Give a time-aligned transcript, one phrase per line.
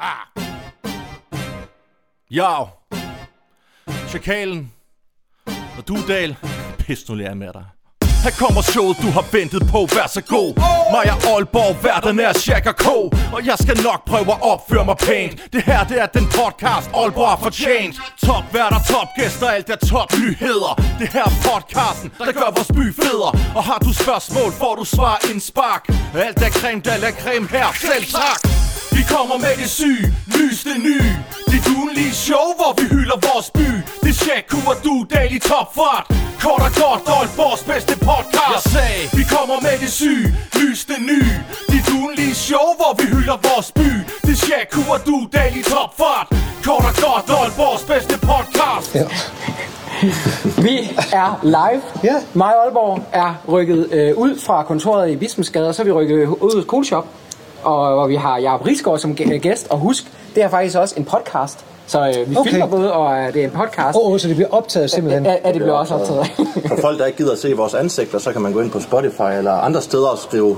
[0.00, 0.26] Ah.
[2.30, 2.68] Ja.
[4.08, 4.72] Chakalen.
[5.78, 6.36] Og du, Dal.
[6.78, 7.64] Pis nu lærer jeg med dig.
[8.24, 10.54] Her kommer showet, du har ventet på, vær så god
[10.92, 12.86] Mig og Aalborg, verden er og K
[13.34, 16.90] Og jeg skal nok prøve at opføre mig pænt Det her, det er den podcast,
[16.94, 17.94] Aalborg har fortjent
[18.26, 22.72] Top værter, top gæster, alt er top nyheder Det her er podcasten, der gør vores
[22.78, 25.82] by federe Og har du spørgsmål, får du svar en spark
[26.14, 30.58] Alt er creme, der er creme her, selv tak vi kommer med det syge, lys
[30.68, 31.12] det nye
[31.52, 33.68] Det dunlige show, hvor vi hylder vores by.
[34.04, 36.04] Det Shaku og du, daily topfart.
[36.44, 38.52] Kort og godt, Aalborgs bedste podcast.
[38.56, 40.26] Jeg sagde, vi kommer med det syge,
[40.60, 41.34] lys det nye
[41.72, 43.90] Det dunlige show, hvor vi hylder vores by.
[44.28, 46.26] Det Shaku og du, daily topfart.
[46.66, 48.88] Kort og godt, Aalborgs bedste podcast.
[48.94, 49.04] Ja.
[50.66, 50.76] Vi
[51.12, 51.82] er live.
[52.04, 52.16] Ja.
[52.34, 55.92] Mig og Aalborg er rykket øh, ud fra kontoret i Bispensgade, og så er vi
[55.92, 57.06] rykket ud i Cool Shop,
[57.64, 59.66] og hvor vi har Jacob Risgaard som gæ- gæst.
[59.70, 61.64] Og husk, det er faktisk også en podcast.
[61.86, 62.50] Så øh, vi Okay.
[62.50, 63.98] filmer både, og øh, det er en podcast.
[63.98, 65.24] Åh, oh, så det bliver optaget simpelthen.
[65.26, 66.26] Ja, ja, det bliver også optaget.
[66.68, 68.80] For folk, der ikke gider at se vores ansigter, så kan man gå ind på
[68.80, 70.56] Spotify eller andre steder og skrive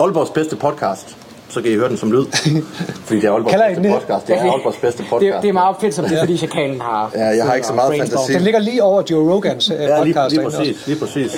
[0.00, 1.16] Aalborgs bedste podcast.
[1.52, 2.24] Så kan I høre den som lyd.
[3.06, 4.26] Fordi det er Aalborgs Kalder bedste podcast.
[4.26, 5.34] Det er Aalborgs bedste podcast.
[5.34, 7.10] det, det er meget opfindsomt, det er fordi chakalen har...
[7.14, 8.32] Ja, jeg har ikke så meget fantasi.
[8.32, 10.36] Den ligger lige over Joe Rogans øh, Ja, lige, podcast.
[10.36, 10.86] lige præcis.
[10.86, 11.32] Lige præcis.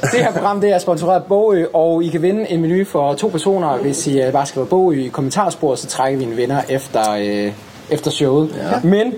[0.00, 3.14] Det her program det er sponsoreret af Bogø, og I kan vinde en menu for
[3.14, 3.76] to personer.
[3.76, 7.52] Hvis I øh, bare skriver Bogø i kommentarspor, så trækker vi en vinder efter, øh,
[7.90, 8.50] efter showet.
[8.56, 8.88] Ja.
[8.88, 9.12] Men,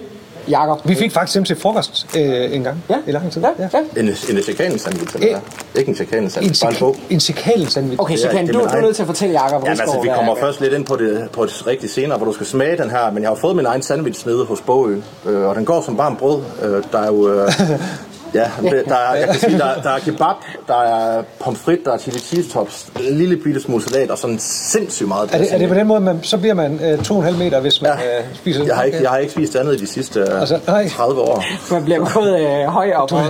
[0.48, 3.42] Jakob, Vi fik faktisk dem til frokost øh, en gang ja, i lang tid.
[3.42, 3.48] Ja,
[3.94, 4.00] ja.
[4.00, 5.32] En, en chikane sandwich, eller Ja.
[5.32, 5.80] hvad?
[5.80, 6.96] Ikke en chikane En, sandwich, bare en bog.
[7.10, 8.00] en cikalen sandwich.
[8.00, 10.34] Okay, kan du, er du er nødt til at fortælle Jakob Ja, altså, vi kommer
[10.40, 13.10] først lidt ind på det, på det rigtige senere, hvor du skal smage den her,
[13.12, 15.98] men jeg har fået min egen sandwich nede hos Bogø, øh, og den går som
[15.98, 16.40] varmt brød.
[16.62, 17.28] Øh, der er jo...
[17.34, 17.50] Øh,
[18.34, 18.50] ja,
[18.88, 20.36] der er, jeg kan sige, der, der er kebab,
[20.68, 24.38] der er pomfrit, der er chili cheese tops, en lille bitte smule salat og sådan
[24.38, 27.36] sindssygt meget Er det, er det på den måde, man, så bliver man øh, 2,5
[27.38, 28.18] meter, hvis man Ja.
[28.18, 28.64] øh, spiser?
[28.64, 30.88] Jeg har, ikke, jeg har ikke spist andet i de sidste øh, Altså, nej.
[30.88, 31.44] 30 år.
[31.72, 33.28] Man bliver både øh, høj og bred.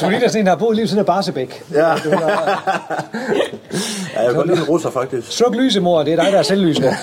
[0.00, 1.62] Du ligner sådan en, der har boet lige siden af Barsebæk.
[1.74, 1.88] Ja.
[1.88, 1.94] ja,
[4.16, 5.32] jeg kan godt lide en russer, faktisk.
[5.36, 6.02] Sluk lyset, mor.
[6.02, 6.94] Det er dig, der er selvlysende.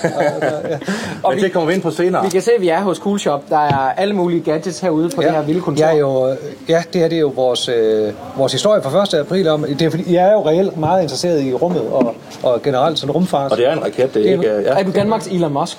[1.22, 2.24] Og, Men det kommer vi ind på senere.
[2.24, 3.42] Vi kan se, at vi er hos Cool Shop.
[3.50, 5.28] Der er alle mulige gadgets herude på ja.
[5.28, 5.84] det her vilde kontor.
[5.84, 6.36] Jeg er jo, øh,
[6.68, 9.14] ja, det her det er jo vores, øh, vores historie fra 1.
[9.14, 9.48] april.
[9.48, 12.98] Om, det er, fordi, jeg er jo reelt meget interesseret i rummet og, og generelt
[12.98, 13.50] sådan rumfart.
[13.52, 14.70] Og det er en raket, det er Det er- ikke...
[14.70, 14.78] Ja.
[14.80, 15.78] Er du Danmarks Elon Musk?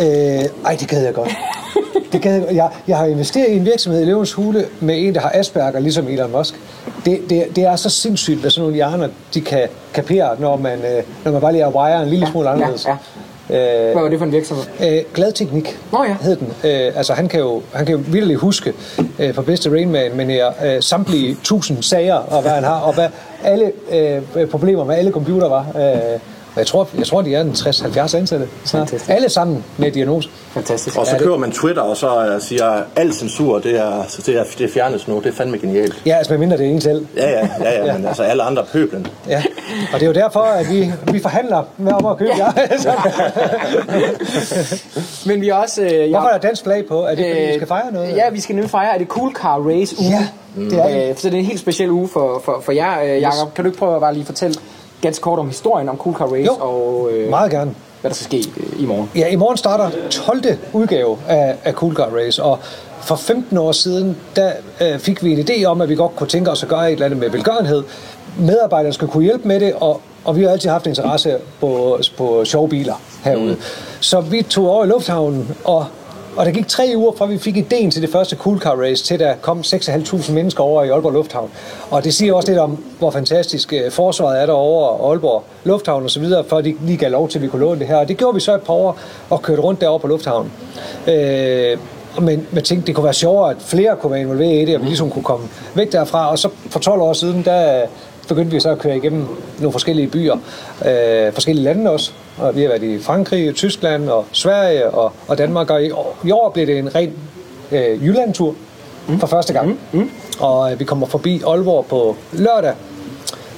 [0.00, 1.30] Øh, ej, det gad jeg godt.
[2.12, 2.54] Det gad jeg, godt.
[2.56, 5.80] jeg, jeg har investeret i en virksomhed i Løvens Hule med en, der har Asperger,
[5.80, 6.54] ligesom Elon Musk.
[7.04, 10.78] Det, det, det er så sindssygt, hvad sådan nogle hjerner de kan kapere, når man,
[10.78, 12.86] øh, når man bare lige er wire en lille smule anderledes.
[12.86, 12.96] Ja,
[13.50, 14.64] Øh, Hvad var det for en virksomhed?
[14.80, 16.16] Øh, glad teknik Nå ja.
[16.20, 16.48] hed den.
[16.64, 18.72] Øh, altså han kan jo, han kan jo virkelig huske
[19.18, 20.42] øh, på bedste Rainman, men øh,
[20.80, 23.08] samtlige tusind sager, og hvad han har, og hvad
[23.44, 23.72] alle
[24.36, 25.66] øh, problemer med alle computer var.
[25.76, 26.20] Øh,
[26.56, 28.48] og jeg tror, jeg tror, de er en 60-70 ansatte.
[28.64, 28.94] snart.
[29.08, 30.28] Alle sammen med diagnose.
[30.50, 30.98] Fantastisk.
[30.98, 34.36] Og så køber man Twitter, og så øh, siger, al censur, det er, så det
[34.36, 35.18] er, det fjernes nu.
[35.18, 36.02] Det er fandme genialt.
[36.06, 37.06] Ja, altså medmindre det er en selv.
[37.16, 39.06] Ja, ja, ja, ja, men altså alle andre er pøblen.
[39.28, 39.42] Ja.
[39.92, 42.46] Og det er jo derfor, at vi, vi forhandler med om at købe ja.
[45.26, 45.82] Men vi er også...
[45.82, 47.02] Øh, Hvorfor er der dansk flag på?
[47.02, 48.16] Er det, fordi vi skal fejre noget?
[48.16, 50.10] Ja, vi skal nemlig fejre, at det er Cool Car Race uge.
[50.10, 50.26] Ja,
[50.70, 51.10] det er det.
[51.10, 53.54] Øh, så det er en helt speciel uge for, for, for jer, øh, Jacob.
[53.54, 54.56] Kan du ikke prøve at bare lige fortælle
[55.00, 57.74] ganske kort om historien om Cool Car Race, Jo, og øh, Meget gerne.
[58.00, 59.10] hvad der skal ske øh, i morgen?
[59.16, 60.42] Ja, i morgen starter 12.
[60.72, 62.58] udgave af, af Cool Car Race, og
[63.00, 66.28] for 15 år siden, der øh, fik vi en idé om, at vi godt kunne
[66.28, 67.82] tænke os at gøre et eller andet med velgørenhed.
[68.38, 72.44] Medarbejderne skal kunne hjælpe med det, og, og vi har altid haft interesse på, på
[72.44, 73.52] sjove biler herude.
[73.52, 73.60] Mm.
[74.00, 75.86] Så vi tog over i lufthavnen, og,
[76.36, 79.04] og der gik tre uger fra, vi fik idéen til det første Cool Car Race,
[79.04, 81.50] til der kom 6.500 mennesker over i Aalborg Lufthavn.
[81.90, 86.04] Og det siger også lidt om, hvor fantastisk øh, forsvaret er derovre, og Aalborg Lufthavn
[86.04, 87.96] og så videre, for de lige gav lov til, at vi kunne låne det her.
[87.96, 88.98] Og det gjorde vi så et par år,
[89.30, 90.52] og kørte rundt derovre på Lufthavnen.
[91.06, 91.78] Øh,
[92.20, 94.80] men jeg tænkte, det kunne være sjovere, at flere kunne være involveret i det, og
[94.80, 96.30] vi ligesom kunne komme væk derfra.
[96.30, 97.86] Og så for 12 år siden, der
[98.28, 99.26] begyndte vi så at køre igennem
[99.58, 100.36] nogle forskellige byer,
[100.86, 102.12] øh, forskellige lande også.
[102.38, 105.70] Og vi har været i Frankrig, Tyskland og Sverige og, og Danmark.
[105.70, 107.12] Og i år, i år blev det en ren
[107.72, 108.54] øh, Jylland-tur
[109.18, 109.78] for første gang.
[109.92, 110.10] Mm.
[110.40, 112.74] Og øh, vi kommer forbi Aalborg på lørdag.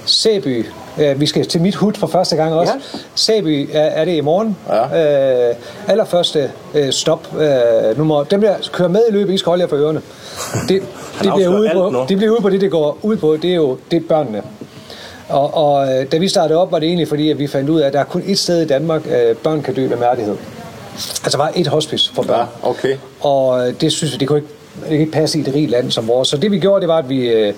[0.05, 0.65] Sæby.
[0.99, 2.73] Øh, vi skal til mit hud for første gang også.
[2.73, 2.99] Ja.
[3.15, 4.57] Sæby er, er det i morgen.
[4.69, 5.49] Ja.
[5.49, 5.55] Øh,
[5.87, 7.27] allerførste øh, stop.
[7.39, 10.01] Øh, nummer, dem der kører med i løbet, I skal holde jer for ørerne.
[10.69, 10.81] Det,
[11.23, 13.37] det, bliver ude på, det bliver ude på det, det går ud på.
[13.41, 14.41] Det er jo det er børnene.
[15.29, 17.79] Og, og øh, da vi startede op, var det egentlig fordi, at vi fandt ud
[17.79, 20.35] af, at der er kun ét sted i Danmark, øh, børn kan dø med mærdighed.
[21.23, 22.47] Altså bare et hospice for børn.
[22.63, 22.97] Ja, okay.
[23.19, 24.49] Og øh, det synes vi, det kunne ikke,
[24.81, 26.27] det kan ikke passe i et rigt land som vores.
[26.27, 27.53] Så det vi gjorde, det var, at vi øh,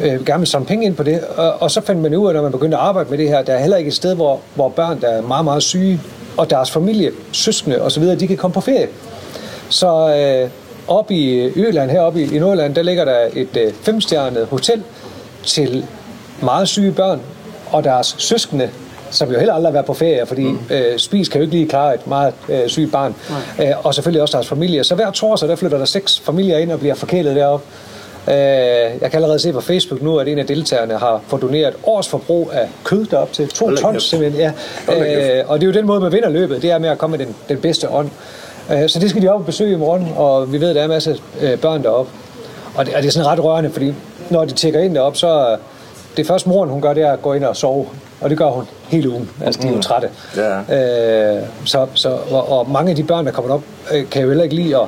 [0.00, 1.20] øh, gerne ville samle penge ind på det.
[1.36, 3.42] Og, og så fandt man ud af, når man begyndte at arbejde med det her,
[3.42, 6.00] der er heller ikke et sted, hvor, hvor børn, der er meget, meget syge,
[6.36, 8.88] og deres familie, søskende osv., de kan komme på ferie.
[9.68, 10.50] Så øh,
[10.88, 14.82] oppe i Øland, heroppe i, i Nordland, der ligger der et øh, femstjernet hotel
[15.44, 15.84] til
[16.42, 17.20] meget syge børn
[17.70, 18.70] og deres søskende,
[19.10, 20.58] som jo heller aldrig har været på ferie, fordi mm.
[20.70, 23.14] øh, Spis kan jo ikke lige klare et meget øh, sygt barn.
[23.62, 24.84] Øh, og selvfølgelig også deres familie.
[24.84, 27.66] Så hver torsdag, der flytter der seks familier ind og bliver forkælet deroppe.
[28.28, 31.74] Øh, jeg kan allerede se på Facebook nu, at en af deltagerne har fået doneret
[31.84, 34.40] års forbrug af kød derop til to tons simpelthen.
[34.40, 35.38] Ja.
[35.38, 37.16] Øh, og det er jo den måde, man vinder løbet, det er med at komme
[37.16, 38.10] med den, den bedste ånd.
[38.72, 40.80] Øh, så det skal de op og besøge i morgen, og vi ved, at der
[40.80, 42.12] er en masse øh, børn deroppe.
[42.74, 43.94] Og det, og det er sådan ret rørende, fordi
[44.30, 45.56] når de tjekker ind derop, så
[46.16, 47.86] det første moren, hun gør, det er at gå ind og sove.
[48.20, 49.30] Og det gør hun hele ugen.
[49.44, 50.08] Altså, de er jo trætte.
[50.36, 51.36] Ja.
[51.36, 53.62] Øh, så, så, og, og, mange af de børn, der kommer op,
[53.92, 54.82] øh, kan jo heller ikke lide at,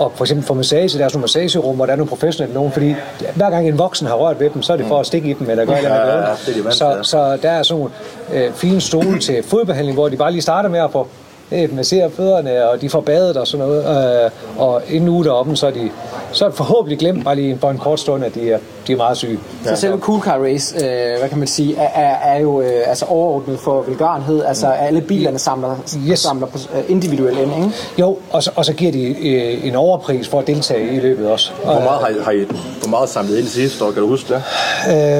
[0.00, 0.98] at for eksempel få massage.
[0.98, 2.94] Der er sådan nogle massagerum, hvor der er nogle professionelle nogen, fordi
[3.34, 5.32] hver gang en voksen har rørt ved dem, så er det for at stikke i
[5.32, 6.74] dem, eller gøre eller andet.
[6.74, 10.42] så, så der er sådan nogle øh, fine stole til fodbehandling, hvor de bare lige
[10.42, 11.08] starter med at få
[11.52, 14.24] øh, massere fødderne, og de får badet og sådan noget.
[14.24, 15.90] Øh, og inden uge deroppe, så er de
[16.32, 18.92] så er det forhåbentlig glemt bare lige for en kort stund, at de er, de
[18.92, 19.38] er meget syge.
[19.64, 22.72] Så selve Cool Car Race, øh, hvad kan man sige, er, er, er jo øh,
[22.86, 24.44] altså overordnet for velgørenhed.
[24.44, 25.76] Altså alle bilerne samler,
[26.08, 26.18] Yes.
[26.18, 27.70] samler på, øh, individuelt ind, ikke?
[27.98, 31.30] Jo, og så, og så giver de øh, en overpris for at deltage i løbet
[31.30, 31.50] også.
[31.64, 32.44] Hvor meget har I, har I
[32.80, 33.90] hvor meget samlet ind sidste år?
[33.90, 34.42] Kan du huske det?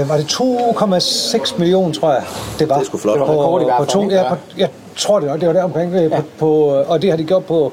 [0.01, 2.23] Øh, var det 2,6 millioner, tror jeg,
[2.59, 2.75] det var.
[2.75, 3.15] Det er sgu flot.
[3.15, 4.15] Det var rekord i hvert på fald, to, ikke?
[4.15, 5.95] ja, på, jeg tror det, var- det var der omkring.
[5.95, 6.09] Ja.
[6.09, 7.73] På, på, og det har de gjort på,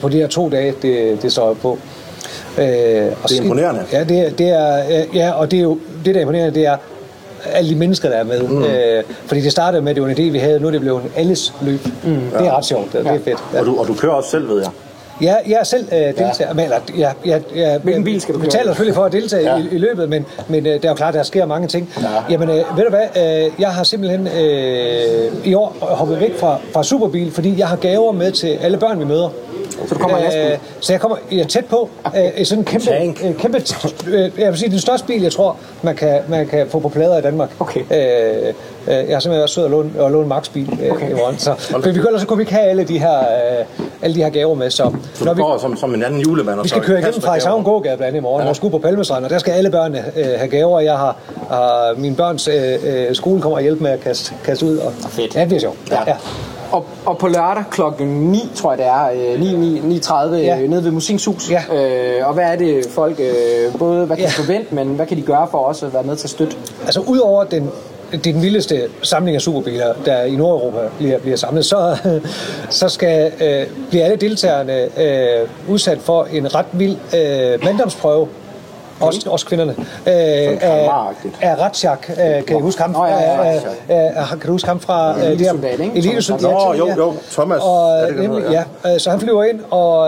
[0.00, 1.78] på de her to dage, det, det står jeg på.
[2.58, 3.84] Øh, og Det er imponerende.
[3.92, 6.66] Ja, det, det er, øh, ja, og det er jo det, der er imponerende, det
[6.66, 6.76] er
[7.52, 8.42] alle de mennesker, der er med.
[8.42, 8.62] Mm.
[8.64, 10.60] Øh, fordi det startede med, at det var en idé, vi havde.
[10.60, 11.80] Nu er det blevet en alles løb.
[12.04, 12.10] Mm.
[12.38, 12.92] Det er ret sjovt.
[12.92, 13.38] Det, det er fedt.
[13.54, 13.60] Ja.
[13.60, 14.70] Og, du, og du kører også selv, ved jeg.
[15.22, 16.32] Ja, jeg er selv øh, deltager.
[16.40, 16.52] Ja.
[16.52, 19.56] Men, eller, jeg, jeg, jeg, Hvilken bil skal du betaler selvfølgelig for at deltage Ja.
[19.56, 19.62] ja.
[19.62, 21.92] i, i løbet, men, men øh, det er jo klart, der sker mange ting.
[22.02, 22.06] Ja.
[22.30, 23.44] Jamen, øh, ved du hvad?
[23.44, 27.76] Øh, jeg har simpelthen øh, i år hoppet væk fra, fra Superbil, fordi jeg har
[27.76, 29.28] gaver med til alle børn, vi møder.
[29.88, 30.18] Så du kommer?
[30.18, 31.88] Øh, så jeg kommer jeg er tæt på.
[32.38, 33.24] Øh, sådan en kæmpe, Tank.
[33.24, 33.62] øh, kæmpe
[34.08, 36.88] øh, jeg vil sige, den største bil, jeg tror, man kan, man kan få på
[36.88, 37.50] plader i Danmark.
[37.60, 37.80] Okay.
[37.80, 38.54] Øh,
[38.94, 41.10] jeg har simpelthen været sød at låne, at låne Max-bil øh, Okay.
[41.10, 41.38] i morgen.
[41.38, 43.64] Så, for vi kunne, ellers så kunne vi ikke have alle de her, øh,
[44.02, 44.70] alle de her gaver med.
[44.70, 46.58] Så, Så når vi, går som, som en anden julemand.
[46.58, 48.52] og vi skal køre igennem Frederikshavn gågade blandt andet i morgen, ja.
[48.52, 50.80] skal ud på Palmestrand, og der skal alle børnene øh, have gaver.
[50.80, 51.16] Jeg har,
[51.50, 54.76] har mine børns øh, øh, skole kommer og hjælpe med at kaste, kaste ud.
[54.78, 55.34] Og, Fedt.
[55.34, 55.76] Ja, det bliver sjovt.
[55.90, 55.98] Ja.
[56.06, 56.16] Ja.
[56.72, 60.66] Og, og på lørdag klokken 9, tror jeg det er, øh, 9, 9, 9.30 Ja.
[60.66, 61.50] nede ved Musikens Hus.
[61.50, 61.62] Ja.
[62.18, 64.28] Øh, og hvad er det folk, øh, både hvad kan Ja.
[64.28, 66.56] de forvente, men hvad kan de gøre for også at være med til at støtte?
[66.84, 67.70] Altså udover den,
[68.12, 71.96] det er den vildeste samling af superbiler, der i Nordeuropa bliver, bliver samlet, så,
[72.80, 78.28] så skal, øh, bliver alle deltagerne øh, udsat for en ret vild øh, manddomsprøve.
[79.00, 79.74] Også, også kvinderne.
[79.78, 81.34] Øh, af, kammeragtigt.
[81.40, 82.90] af Ratchak, øh, kan I huske ham?
[82.90, 85.10] Nå, ja, ja, Øh, øh, øh, kan du huske ham fra...
[85.10, 85.96] øh, det her- Elitesoldat, ikke?
[85.96, 86.94] Elitesoldat, Nå, jo, ja.
[86.96, 87.60] jo, Thomas.
[87.62, 88.44] Og, Er det, nemlig,
[88.84, 88.98] ja.
[88.98, 89.98] Så han flyver ind, og,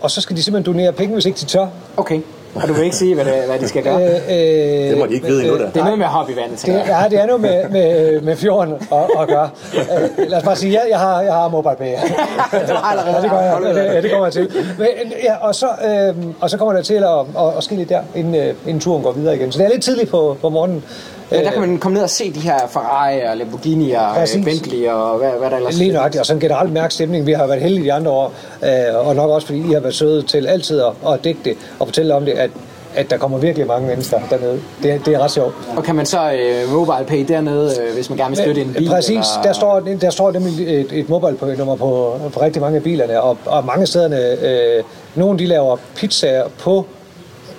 [0.00, 1.66] og så skal de simpelthen donere penge, hvis ikke de tør.
[1.96, 2.20] Okay.
[2.54, 4.02] Og du vil ikke sige, hvad, det, hvad de skal gøre?
[4.02, 5.64] Øh, øh, Det må de ikke vide endnu, da.
[5.64, 6.62] det er noget med hoppe i vandet.
[6.66, 9.50] Det, ja, det er noget med, med, med fjorden at, at gøre.
[9.74, 11.92] Øh, lad os bare sige, ja, jeg har, jeg har mobile pay.
[12.68, 13.76] Du har allerede ja, det gør jeg.
[13.76, 14.50] Ja, det, det kommer jeg til.
[14.78, 14.88] Men,
[15.24, 17.02] ja, og, så, øh, og så kommer der til at,
[17.38, 19.52] at, at ske lidt der, inden, øh, inden turen går videre igen.
[19.52, 20.84] Så det er lidt tidligt på, på morgenen.
[21.30, 24.36] Ja, der kan man komme ned og se de her Ferrari og Lamborghini og Præcis.
[24.36, 27.26] øh, Bentley og hvad, hvad der ellers Lige nøjagtigt, og sådan generelt mærke stemning.
[27.26, 28.32] Vi har været heldige de andre år,
[28.64, 31.56] øh, og nok også fordi I har været søde til altid at, at dække det
[31.80, 32.50] og fortælle om det, at,
[32.94, 34.60] at der kommer virkelig mange mennesker dernede.
[34.82, 35.54] Det, det er ret sjovt.
[35.76, 38.74] Og kan man så øh, mobile pay dernede, øh, hvis man gerne vil støtte en
[38.78, 38.88] bil?
[38.88, 39.42] Præcis, eller?
[39.42, 43.20] der står, der står nemlig et, et mobile nummer på, på rigtig mange af bilerne,
[43.20, 44.82] og, og mange stederne, øh,
[45.14, 46.86] nogle de laver pizzaer på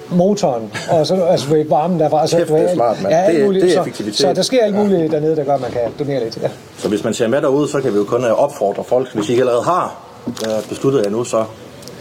[0.09, 2.21] motoren, og så altså, ved, varmen derfra.
[2.21, 3.15] Altså, Kæft, du ved, det er smart, mand.
[3.15, 3.61] alt Det muligt.
[3.63, 4.19] det er Så- effektivitet.
[4.19, 6.37] Så, der sker alt muligt dernede, der gør, at man kan donere lidt.
[6.41, 6.47] Ja.
[6.77, 9.29] Så hvis man ser med derude, så kan vi jo kun øh, opfordre folk, hvis
[9.29, 9.95] I ikke allerede har
[10.27, 11.43] øh, besluttet jer nu, så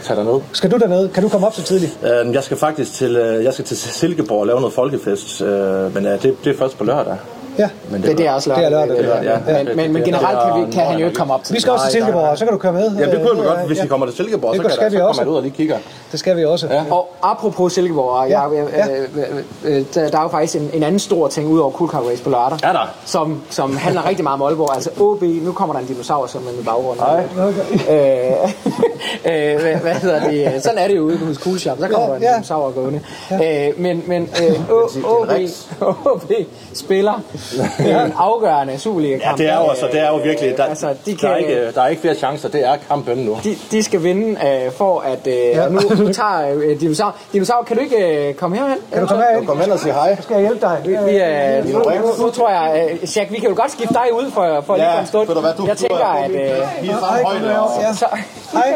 [0.03, 0.41] tag derned.
[0.53, 1.09] Skal du dernede?
[1.13, 1.97] Kan du komme op så tidligt?
[2.27, 5.93] Øh, Jeg skal faktisk til, øh, jeg skal til Silkeborg og lave noget folkefest, øh,
[5.95, 7.15] men øh, det, det er først på lørdag.
[7.59, 7.69] Ja.
[7.91, 8.65] Men Det, det er også lørdag.
[8.65, 9.37] Det er lørdag, det er ja.
[9.47, 9.65] lørdag.
[9.65, 11.73] Men, men, men generelt kan, vi, kan han jo ikke komme op til Vi skal
[11.73, 12.91] også til Silkeborg, og så kan du køre med.
[12.97, 13.83] Ja, det kunne vi godt, hvis ja.
[13.83, 15.21] I kommer til Silkeborg, Det så, kan skal der, vi så også.
[15.21, 15.77] kommer ud og lige kigger.
[16.11, 16.67] Det skal vi også.
[16.67, 16.83] Ja.
[16.91, 18.87] Og apropos Silkeborg, jeg, Ja, jeg, ja.
[18.95, 19.07] øh,
[19.63, 21.89] øh, øh, der, der er jo faktisk en, en anden stor ting ud over Cool
[21.89, 22.57] Car Race på lørdag.
[22.63, 22.93] Er der?
[23.05, 24.75] Som, som handler rigtig meget om Aalborg.
[24.75, 27.03] Altså OB, nu kommer der en dinosaur som i baggrunden.
[27.05, 27.23] Nej.
[29.25, 30.63] Øh, hvad, hvad hedder det?
[30.63, 31.77] Sådan er det jo ude hos Cool Shop.
[31.79, 32.33] Så kommer Ja, der en ja.
[32.33, 32.99] dinosaur gående.
[33.33, 36.05] Øh, men men øh, det er OB.
[36.05, 36.31] OB
[36.73, 37.13] spiller
[37.77, 40.57] Det er en afgørende superliga Ja, det er jo, altså, det er jo virkelig...
[40.57, 42.49] Der, Altså, de der, kan- er ikke, der er ikke flere chancer.
[42.49, 43.37] Det er kampen nu.
[43.43, 45.27] De, de skal vinde øh, for at...
[45.27, 45.67] Øh, ja.
[45.69, 47.15] nu, nu tager øh, dinosaur...
[47.33, 48.77] Dinosaur, kan du ikke øh, komme herhen?
[48.93, 49.47] Kan du komme herind?
[49.47, 50.17] Kom hen og sige hej.
[50.21, 50.77] Skal jeg hjælpe dig?
[50.85, 53.93] Vi, vi, øh, nu, nu, nu, tror jeg, øh, Jack, vi kan jo godt skifte
[53.93, 55.27] dig ud for, for lige Ja, for en stund.
[55.27, 56.29] du hvad, du- jeg tænker, er- at...
[56.31, 56.37] Øh,
[56.81, 57.55] Vi er samme højde
[58.53, 58.73] Hej.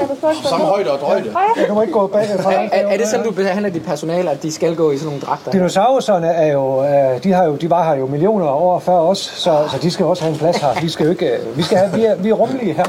[0.49, 1.31] samme højde og drøjde.
[1.57, 2.25] Jeg kommer ikke gå bag
[2.71, 5.21] er, er det sådan, du behandler dit personale, at de skal gå i sådan nogle
[5.21, 5.51] dragter?
[5.51, 8.93] Dinosaurerne er jo, øh, de, har jo, de var her jo millioner af år før
[8.97, 10.67] os, så, så de skal også have en plads her.
[10.81, 12.85] Vi skal jo ikke, øh, vi, skal have, vi, er, vi er rummelige her.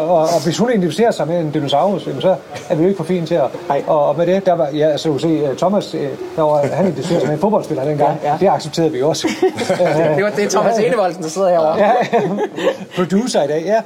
[0.00, 2.34] Og, og, og hvis hun identificerer sig med en dinosaurus, jamen, så
[2.70, 3.42] er vi jo ikke for fint til at...
[3.86, 6.66] Og, og med det, der var, ja, altså du se, øh, Thomas, øh, der var,
[6.72, 8.18] han identificerer sig med en fodboldspiller dengang.
[8.24, 8.36] Ja, ja.
[8.40, 9.28] Det accepterede vi også.
[10.16, 11.76] Det, var, det er Thomas Enevoldsen, der sidder herovre.
[11.78, 11.92] ja,
[12.96, 13.80] producer i dag, ja.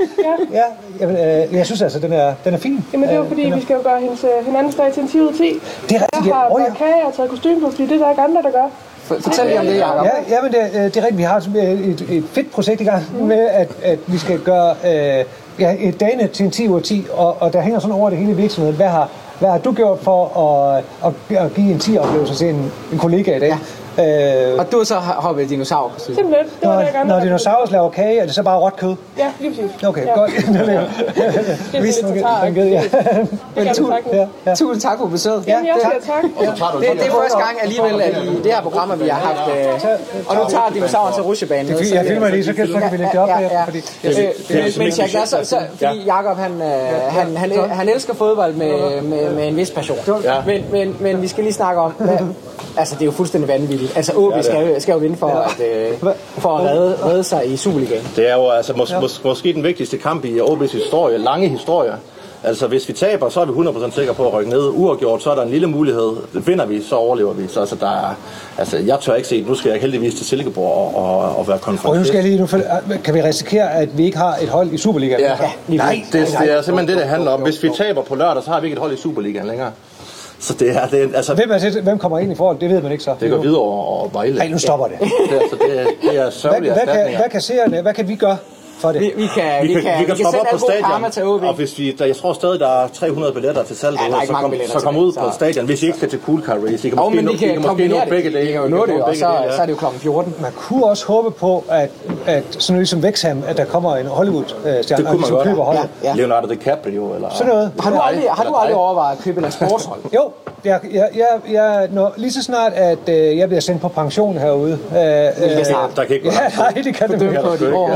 [0.52, 0.62] ja.
[1.00, 2.84] Jamen, øh, jeg synes altså, den er, den er fin.
[2.92, 5.08] Jamen det er jo fordi, er- vi skal jo gøre hendes, hinandens dag til en
[5.08, 5.42] 10 ud af 10.
[5.42, 6.32] Det er rigtigt, Jeg ja.
[6.34, 6.70] har Åh, ja.
[6.70, 8.68] oh, kage og taget kostume på, fordi det er der ikke andre, der gør.
[9.06, 10.04] For- Fortæl lige om det, Jacob.
[10.04, 11.18] Ja, ja men det, øh, det er rigtigt.
[11.18, 15.24] Vi har et, et, fedt projekt i gang med, at, at vi skal gøre øh,
[15.60, 18.10] ja, et dagene til en 10 ud af 10, og, og der hænger sådan over
[18.10, 18.76] det hele virksomheden.
[18.76, 19.08] Hvad har,
[19.38, 23.36] hvad har du gjort for at, at, at give en 10-oplevelse til en, en kollega
[23.36, 23.48] i dag?
[23.48, 23.58] Ja.
[24.00, 25.92] Øh, Og du er så hoppet i dinosaur.
[25.98, 28.58] Simpelthen, det var når, ikke andre, når der dinosaurus laver kage, er det så bare
[28.58, 28.94] råt kød?
[29.18, 29.84] Ja, lige præcis.
[29.86, 30.12] Okay, ja.
[30.14, 30.30] godt.
[30.30, 32.82] Det er Vi sådan lidt okay, ja.
[33.56, 34.12] Det kan du sagtens.
[34.14, 34.54] ja, ja.
[34.54, 35.44] Tusind tak for besøget.
[35.46, 36.22] Jamen, jeg siger tak.
[36.22, 39.56] Det, det er første gang alligevel, at i det her program, vi har haft...
[39.58, 41.66] Øh, og nu tager dinosauren til rutsjebanen.
[41.66, 41.94] Det er fint.
[41.94, 44.08] Jeg filmer lige, så kan- så kan vi lægge det op ja, ja, fordi- ja.
[44.10, 44.16] Øh,
[44.50, 46.68] Men, men Jack, er så, så, fordi Jacob, han, øh,
[47.08, 49.98] han, han, han elsker fodbold med, med, med en vis passion.
[50.46, 51.90] Men, men, men vi skal lige snakke om...
[51.98, 52.18] Hvad,
[52.76, 53.85] altså, det er jo fuldstændig vanvittigt.
[53.96, 57.52] Altså, OB skal, jo- skal jo vinde for at, øh, for at redde, redde sig
[57.52, 58.02] i Superligaen.
[58.16, 61.92] Det er jo altså mås- mås- måske den vigtigste kamp i OB's historie, lange historie.
[62.44, 64.68] Altså hvis vi taber, så er vi 100% sikre på at rykke ned.
[64.74, 66.10] Uafgjort, så er der en lille mulighed.
[66.32, 67.48] Vinder vi, så overlever vi.
[67.48, 68.14] Så altså, der er,
[68.58, 71.54] altså, jeg tør ikke se, nu skal jeg heldigvis til Silkeborg og, og, og være
[71.56, 72.06] Og nu konfronteret.
[72.06, 72.64] skal jeg lige, nu, følge-
[73.04, 75.20] kan vi risikere, at vi ikke har et hold i Superligaen?
[75.20, 75.32] Ja,
[75.68, 77.40] lige nej, det, det er simpelthen det, det handler om.
[77.40, 79.70] Hvis vi taber på lørdag, så har vi ikke et hold i Superligaen længere.
[80.38, 82.58] Så det er, det er altså, Hvem, er det, hvem kommer ind i forhold?
[82.60, 83.14] Det ved man ikke så.
[83.20, 84.36] det går videre og Vejle.
[84.38, 84.98] Nej, nu stopper det.
[85.00, 87.18] Det, er- altså, det, er, det er Hvad, sørgelige hvad, kan, erstatninger.
[87.20, 88.36] hvad kan seerne, hvad kan vi gøre
[88.80, 89.00] for det?
[89.00, 91.54] Vi, vi kan, vi, Vi kan, vi kan vi kan stoppe op på stadion, og
[91.54, 94.54] hvis vi, der, jeg tror stadig, der er 300 billetter til salg, Ja, så, kom,
[94.66, 95.66] så kom ud så- på stadion.
[95.66, 97.48] Hvis I ikke skal til Cool Car Race, I kan Jo, måske, men vi kan
[97.48, 98.34] I kan måske nå begge det.
[98.34, 98.52] dage.
[98.52, 99.56] Kan I nå det, og så, dele, ja.
[99.56, 100.34] så er det jo klokken 14.
[100.40, 101.90] Man kunne også håbe på, at,
[102.26, 105.48] at sådan noget som Wexham, at der kommer en Hollywood-stjerne, Det kunne man som godt.
[105.48, 105.88] køber holdet.
[106.04, 106.14] Ja.
[106.14, 107.28] Leonardo DiCaprio, eller...
[107.34, 107.72] Sådan noget.
[107.80, 110.00] Har du aldrig, har du aldrig overvejet at købe en sportshold?
[110.14, 110.30] Jo,
[110.64, 114.38] jeg, jeg, jeg, jeg, når, lige så snart, at øh, jeg bliver sendt på pension
[114.38, 114.72] herude.
[114.72, 115.64] Øh, øh.
[115.96, 117.90] Der kan ikke gå Ja, nej, det kan det år.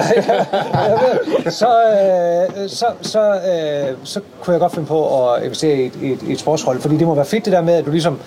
[1.60, 5.92] så, øh, så, så, øh, så kunne jeg godt finde på at investere i et,
[6.02, 8.18] et, et sportshold, fordi det må være fedt det der med, at du ligesom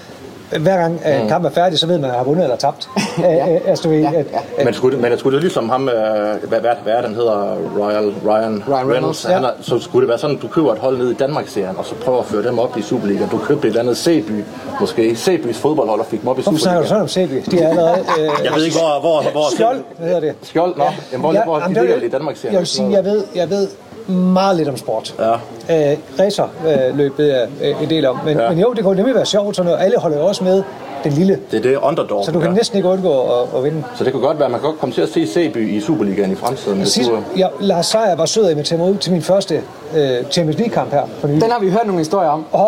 [0.49, 2.55] hver gang øh, en kamp er færdig, så ved man, at man har vundet eller
[2.57, 2.89] tabt.
[3.19, 4.15] Øh, øh, altså, du ved, at,
[4.57, 8.13] at, Men skulle, det, men skulle det ligesom ham, hvad, hvad, hvad den hedder, Royal,
[8.25, 11.11] Ryan, Ryan Reynolds, han er, så skulle det være sådan, du køber et hold ned
[11.11, 13.29] i Danmark-serien, og så prøver at føre dem op i Superligaen.
[13.29, 14.43] Du købte et eller andet Seby,
[14.79, 17.07] måske Sebys fodboldhold, og fik dem op i hvorfor snakker du Superligaen.
[17.09, 17.57] sådan om Sebi?
[17.57, 17.99] De er allerede...
[18.19, 18.99] Øh, Jeg ved ikke, hvor...
[18.99, 20.33] hvor, hvor Skjold, hvad hedder det?
[20.43, 20.77] Skjold?
[20.77, 22.53] Nå, jamen, hvor, Ja, hvor jamen, de det ligger i Danmark-serien.
[22.53, 23.67] Jeg vil sige, jeg ved, jeg ved
[24.07, 25.15] meget lidt om sport.
[25.19, 25.91] Ja.
[25.91, 28.19] Øh, racer øh, ved jeg øh, en del om.
[28.25, 28.49] Men, ja.
[28.49, 29.85] Men jo, det kunne nemlig være sjovt, sådan noget.
[29.85, 30.63] Alle holder jo også med
[31.03, 31.39] den lille.
[31.51, 32.25] Det er det underdog.
[32.25, 32.55] Så du kan ja.
[32.55, 33.83] næsten ikke undgå at, at vinde.
[33.95, 35.81] Så det kunne godt være, at man kan godt komme til at se Seby i
[35.81, 36.85] Superligaen i fremtiden.
[36.85, 39.61] Sidst, ja, Lars Seier var sød at invitere mig ud til min første
[39.95, 41.41] øh, Champions League-kamp her for nylig.
[41.41, 42.45] Den har vi hørt nogle historier om.
[42.51, 42.65] Og,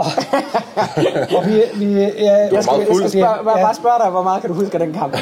[1.38, 2.08] og vi, vi, ja,
[2.52, 3.64] Jeg skal, jeg skal spørge, Ja.
[3.66, 5.18] bare spørge dig, hvor meget kan du huske af den kamp?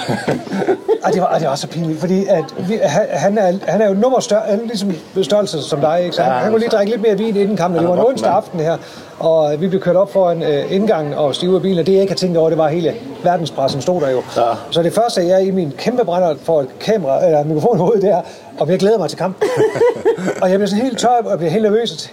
[1.03, 3.81] Og det var, og det var så pinligt, fordi at vi, han, han, er, han
[3.81, 4.91] er jo nummer større, han er ligesom
[5.23, 6.15] størrelse som dig, ikke?
[6.15, 8.05] Så han, Ja, han kunne lige drikke lidt mere vin inden kampen, det var en
[8.05, 8.77] onsdag aften her,
[9.19, 12.01] og vi blev kørt op foran øh, indgangen og stive af bilen, og det jeg
[12.01, 12.93] ikke havde tænkt over, det var hele
[13.25, 14.21] verdenspressen stod der jo.
[14.37, 14.41] Ja.
[14.71, 17.79] Så det første, jeg er i min kæmpe brænder for et kamera, eller mikrofon i
[17.79, 18.21] hovedet der,
[18.59, 19.49] og jeg glæder mig til kampen.
[20.41, 22.11] og jeg bliver sådan helt tør, og jeg bliver helt nervøs.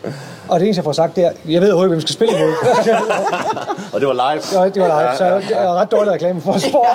[0.49, 2.35] Og det eneste, jeg får sagt, det er, jeg ved overhovedet, hvem vi skal spille
[2.39, 2.53] imod.
[3.93, 4.41] Og det var live.
[4.51, 6.87] det var, det var live, så det er ret dårlig reklame for sport.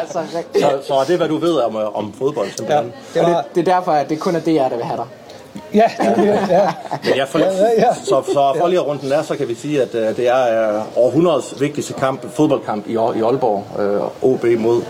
[0.00, 0.18] altså,
[0.60, 2.92] Så, så er det, hvad du ved om, øh, om fodbold, Ja, simpelthen.
[3.14, 4.96] det og var, det, det er derfor, at det kun er DR, der vil have
[4.96, 5.06] dig.
[5.74, 5.82] Ja,
[6.16, 6.60] det, ja.
[7.04, 7.94] Men jeg for, Ja, ja, ja.
[8.04, 10.28] Så, så for lige at runde den er, så kan vi sige, at uh, det
[10.28, 13.64] er uh, århundredes vigtigste kamp, fodboldkamp i, i Aalborg.
[14.22, 14.82] Uh, OB mod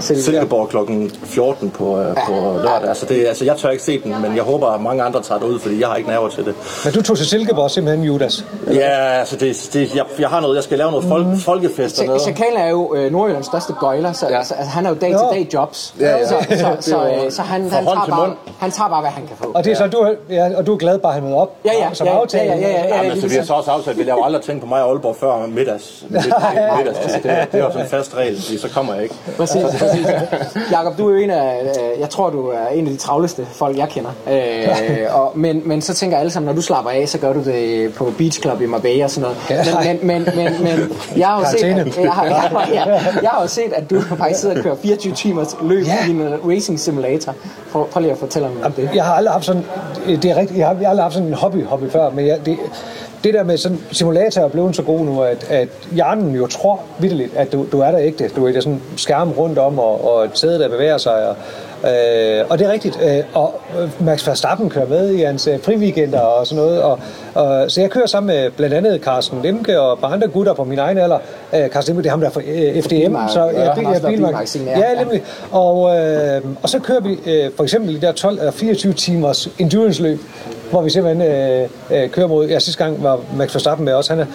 [0.00, 0.68] Silkeborg.
[0.68, 0.76] Kl.
[1.24, 2.88] 14 på, uh, på lørdag.
[2.88, 5.38] Altså, det, altså, jeg tør ikke se den, men jeg håber, at mange andre tager
[5.38, 6.54] det ud, fordi jeg har ikke nerver til det.
[6.84, 8.44] Men du tog til Silkeborg simpelthen, Judas.
[8.72, 11.38] Ja, altså, det, det, jeg, jeg har noget, jeg skal lave noget folk, Mhm.
[11.38, 12.20] folkefest Ch- dernede.
[12.20, 14.44] Chakal er jo øh, Nordjyllands største gøjler, så, ja.
[14.44, 15.94] så altså, han er jo dag-til-dag jobs.
[16.00, 16.26] Ja, ja.
[16.28, 19.36] Så, så, så, øh, så han, han, tager bare, han tager bare, hvad han kan
[19.36, 19.52] få.
[19.54, 21.54] Og det er så, du, ja, og du er glad bare at have med op
[21.64, 22.52] Ja, ja, som ja, aftale.
[22.52, 22.86] ja, ja, ja, ja.
[22.86, 24.66] Ja, men lige altså, vi har så også aftalt, at vi laver aldrig ting på
[24.66, 26.04] mig og Aalborg før middags.
[26.08, 26.24] midt-
[26.78, 27.12] middagstid.
[27.14, 29.14] Det, det er jo sådan en fast regel, fordi så kommer jeg ikke.
[29.36, 30.06] Præcis, præcis.
[30.72, 33.46] Jakob, du er jo en af, øh, jeg tror, du er en af de travleste
[33.52, 34.10] folk, jeg kender.
[34.30, 37.44] Øh, og, men, men så tænker alle sammen, når du slapper af, så gør du
[37.44, 39.66] det på Beach Club i Marbella og sådan noget.
[39.66, 39.94] Ja.
[39.94, 43.00] Men, men, men, men, men jeg har jo set, at, jeg, har, jeg, har, jeg,
[43.22, 46.06] jeg har jo set, at du faktisk sidder og kører 24 timers løb Ja.
[46.06, 47.34] i en øh, racing simulator.
[47.72, 48.90] Prøv, prøv lige at fortælle mig om det.
[48.94, 49.64] Jeg har aldrig haft sådan,
[50.22, 52.26] det er rigtigt, jeg har, jeg har aldrig haft sådan en hobby, hobby før, men
[52.26, 52.58] jeg, det,
[53.24, 56.80] det der med sådan simulator er blevet så god nu, at, at hjernen jo tror
[56.98, 58.28] vidderligt, at du, du er der ægte.
[58.36, 61.28] Du er der sådan skærm rundt om, og, og et sæde, der bevæger sig.
[61.28, 61.36] Og,
[61.84, 62.98] øh, og det er rigtigt.
[63.02, 66.82] Øh, og øh, Max Verstappen kører med i hans øh, friweekender og sådan noget.
[66.82, 66.98] Og,
[67.34, 70.54] og, så jeg kører sammen med blandt andet Carsten Lemke og et par andre gutter
[70.54, 71.18] på min egen alder.
[71.54, 72.88] Øh, Carsten Lemke, det er ham der er fra øh, FDM.
[72.88, 73.30] Bilmark.
[73.30, 74.56] Så, Ja, også ja, Bilmark.
[74.66, 75.22] Ja, nemlig.
[75.50, 79.48] Og, øh, og så kører vi øh, for eksempel de der 12 eller 24 timers
[79.58, 80.20] endurance løb,
[80.70, 84.08] hvor vi simpelthen øh, øh, kører mod, ja sidste gang var Max Verstappen med os,
[84.08, 84.26] han er,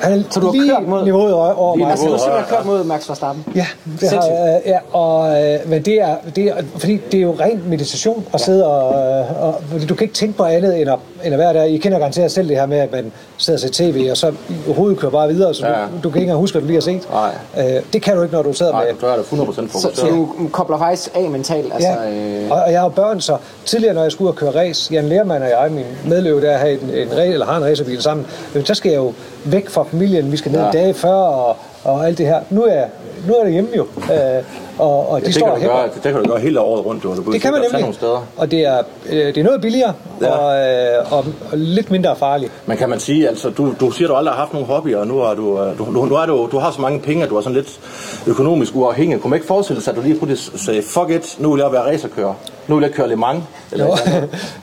[0.00, 1.90] han er Så du har lige kørt mod- niveauet over, over mig.
[1.90, 3.44] Altså, du har simpelthen kørt mod Max Verstappen.
[3.54, 3.66] Ja,
[4.00, 7.36] det har, øh, ja og, øh, men det er, det er, fordi det er jo
[7.40, 10.90] ren meditation at sidde og, øh, og fordi du kan ikke tænke på andet end
[10.90, 11.62] at, end at være der.
[11.64, 14.32] I kender garanteret selv det her med, at man sidder og ser tv, og så
[14.74, 15.72] hovedet kører bare videre, så Ja.
[15.72, 17.08] du, du kan ikke engang huske, hvad du lige har set.
[17.56, 17.74] Nej.
[17.76, 19.80] Øh, det kan du ikke, når du sidder Nej, med, så er det 100% Så,
[19.80, 20.10] så fokuseret.
[20.12, 21.72] du kobler faktisk af mentalt.
[21.74, 22.10] Altså, Ja,
[22.44, 24.94] øh, og, og jeg har børn, så tidligere, når jeg skulle ud og køre race,
[24.94, 28.02] Jan Lermann og jeg, min medløb, der har en, en, race, eller har en racerbil
[28.02, 29.12] sammen, men så skal jeg jo
[29.44, 30.70] væk fra familien, vi skal ned ja.
[30.70, 32.40] Dage før, og, og alt det her.
[32.50, 32.84] Nu er,
[33.26, 34.42] nu er det hjemme jo, øh,
[34.80, 37.02] og, og de Det står kan, du gøre, det kan du gøre hele året rundt.
[37.02, 37.14] Du.
[37.16, 38.26] Du Det kan man nemlig, nogle steder.
[38.36, 38.78] og det er,
[39.10, 40.26] øh, det er noget billigere, ja.
[40.26, 40.32] Ja.
[40.32, 42.52] og, øh, og, og lidt mindre farligt.
[42.66, 45.06] Men kan man sige, altså du, du siger, du aldrig har haft nogen hobbyer, og
[45.06, 47.30] nu, er du, øh, du, nu, nu er du, du har så mange penge, at
[47.30, 47.80] du er sådan lidt
[48.26, 49.20] økonomisk uafhængig.
[49.20, 51.72] Kunne man ikke forestille sig, at du lige pludselig sagde, fuck it, nu vil jeg
[51.72, 52.34] være racerkører.
[52.66, 53.42] Nu vil jeg køre Le Mans.
[53.72, 53.96] Eller Jo,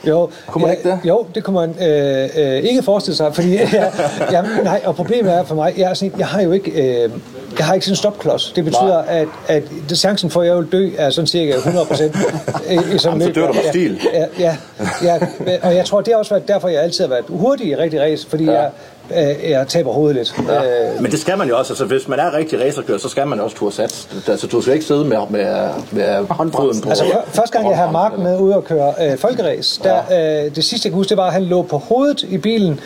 [0.11, 0.99] jo, Kunne man ja, ikke det?
[1.09, 3.91] Jo, det kunne man øh, øh, ikke forestille sig, fordi jeg,
[4.31, 7.11] jeg, nej, og problemet er for mig, jeg, er sådan, jeg har jo ikke, øh,
[7.57, 8.51] jeg har ikke sådan en stopklods.
[8.55, 11.85] Det betyder, at, at det, chancen for, at jeg vil dø, er sådan cirka 100
[11.85, 12.15] procent.
[12.17, 13.99] sådan Jamen, så dør du med Ja, stil.
[14.13, 14.57] Ja, ja,
[15.03, 15.17] ja,
[15.61, 18.01] og jeg tror, det har også været derfor, jeg altid har været hurtig i rigtig
[18.01, 18.51] race, fordi ja.
[18.51, 18.69] jeg,
[19.15, 20.35] øh, jeg taber hovedet lidt.
[20.49, 20.89] Ja.
[20.95, 21.73] Øh, Men det skal man jo også.
[21.73, 24.07] Altså, hvis man er rigtig racerkører, så skal man også turde satse.
[24.27, 26.89] Altså, du skal ikke sidde med, med, med foden på.
[26.89, 29.97] Altså, før- første gang jeg havde Mark med ude og køre øh, folkeræs, der,
[30.45, 32.79] øh, det sidste jeg kan huske, det var, at han lå på hovedet i bilen,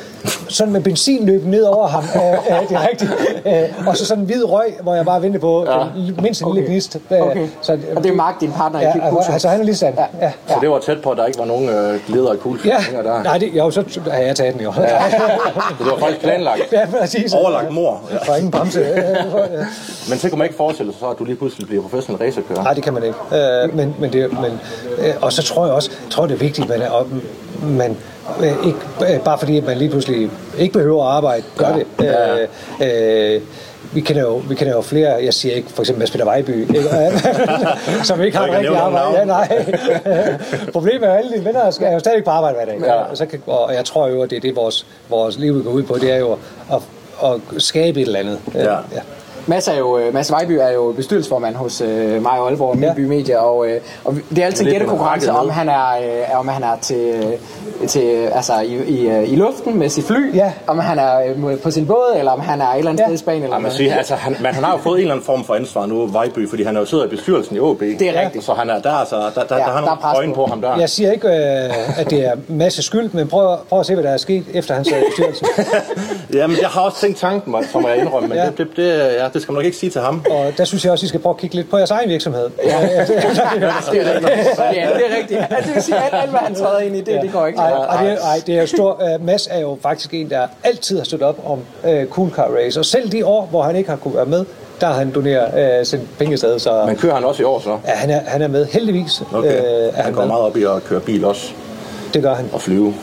[0.49, 3.11] sådan med benzin løb ned over ham, øh, øh, det er rigtigt,
[3.45, 5.79] øh, og så sådan en hvid røg, hvor jeg bare ventede på ja.
[5.95, 6.97] den, mindst en lille gnist.
[7.11, 7.47] Øh, Okay.
[7.95, 9.93] Og det er Mark, din partner i ja, altså, Cool altså, han er lige sådan.
[9.97, 10.25] Ja.
[10.25, 10.31] Ja.
[10.47, 13.03] Så det var tæt på, at der ikke var nogen øh, ledere i Ja, kuglefingre
[13.03, 13.23] der.
[13.23, 14.73] nej, det, jo, så har jeg taget den jo.
[14.77, 15.17] Ja, Så
[15.79, 16.61] det var faktisk planlagt.
[16.71, 17.33] ja præcis.
[17.33, 18.01] Overlagt mor.
[18.11, 18.17] Ja.
[18.17, 18.79] For ingen bremse.
[20.09, 22.63] Men så kunne man ikke forestille sig, så, at du lige pludselig bliver professionel racerkører.
[22.63, 23.17] Nej, det kan man ikke.
[23.35, 24.59] Øh, men, men det, men,
[24.97, 27.07] øh, og så tror jeg også, tror, det er vigtigt, at man, er, op-
[27.63, 27.97] man
[28.43, 32.45] øh, ikke, øh, bare fordi at man lige pludselig ikke behøver at arbejde, gør Ja.
[32.45, 32.47] det.
[32.81, 33.41] Øh, øh,
[33.93, 36.49] vi kender, jo, vi kender jo flere, jeg siger ikke for eksempel Mads Peter Vejby,
[36.61, 36.83] ikke?
[38.03, 39.17] som ikke har et rigtigt arbejde.
[39.19, 39.65] Ja, nej.
[40.73, 42.79] Problemet er, at alle dine venner skal- er jo stadig på arbejde hver dag.
[42.81, 42.93] Ja.
[42.93, 45.71] Og, så kan, og jeg tror jo, at det er det, vores, vores liv går
[45.71, 46.31] ud på, det er jo
[46.73, 46.79] at,
[47.25, 48.39] at skabe et eller andet.
[48.55, 48.71] Ja.
[48.71, 48.77] ja.
[49.47, 52.79] Mads, er jo, øh, Mads Vejby er jo bestyrelsesformand hos øh, mig og Aalborg Ja.
[52.79, 55.87] Midtby Media, og, øh, og det er altid gættekonkurrence, om han er,
[56.31, 56.97] øh, om han er til,
[57.81, 60.51] øh, til altså i, i, øh, i luften med sit fly, Ja.
[60.67, 63.05] om han er øh, på sin båd, eller om han er et eller andet Ja.
[63.07, 63.43] sted i Spanien.
[63.43, 63.77] Eller Ja, man noget.
[63.77, 66.05] siger, altså, han, men han har jo fået en eller anden form for ansvar nu,
[66.07, 67.79] Vejby, fordi han er jo siddet i bestyrelsen i OB.
[67.79, 68.43] Det er rigtigt.
[68.45, 70.33] Så han er der, så der, der, der, Ja, der har der er nogle øjne
[70.33, 70.45] på.
[70.45, 70.77] på ham der.
[70.79, 74.03] Jeg siger ikke, øh, at det er masse skyld, men prøv, prøv at se, hvad
[74.03, 75.47] der er sket, efter han sad i bestyrelsen.
[76.33, 78.45] Jamen, jeg har også tænkt tanken, som jeg indrømme, men ja.
[78.45, 78.87] det, det, det,
[79.19, 80.25] ja, det skal man nok ikke sige til ham.
[80.31, 82.49] Og der synes jeg også, I skal prøve at kigge lidt på jeres egen virksomhed.
[82.65, 82.69] Ja.
[83.05, 84.59] det er rigtigt.
[84.59, 85.39] ja, det er rigtigt.
[85.49, 87.59] Altså, det vil sige, at alt, hvad han træder ind i, det, det går ikke.
[87.59, 89.01] Ej, ej, det, er- ej, det er jo stor.
[89.15, 92.47] Uh, Mads er jo faktisk en, der altid har støttet op om uh, Cool Car
[92.57, 92.79] Race.
[92.79, 94.45] Og selv de år, hvor han ikke har kunne være med,
[94.81, 96.59] der har han doneret uh, sendt penge afsted.
[96.59, 97.77] Så Men kører han også i år så?
[97.87, 98.65] ja, han, er, han er med.
[98.65, 99.47] Heldigvis Okay.
[99.49, 100.27] øh, er han han går med.
[100.27, 101.51] meget op i at køre bil også,
[102.13, 102.49] Det gør han.
[102.53, 102.93] og flyve.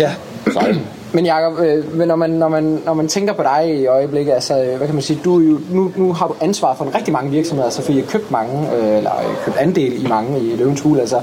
[0.00, 0.10] Ja.
[0.52, 0.80] Sejle.
[1.12, 4.62] Men Jacob, øh, når, man, når, man, når man tænker på dig i øjeblikket, altså,
[4.62, 7.12] øh, hvad kan man sige, du, jo, nu, nu har du ansvar for en rigtig
[7.12, 9.10] mange virksomheder, altså fordi jeg har købt mange, øh, eller
[9.44, 11.20] købt andel i mange i Løvens Hule, altså,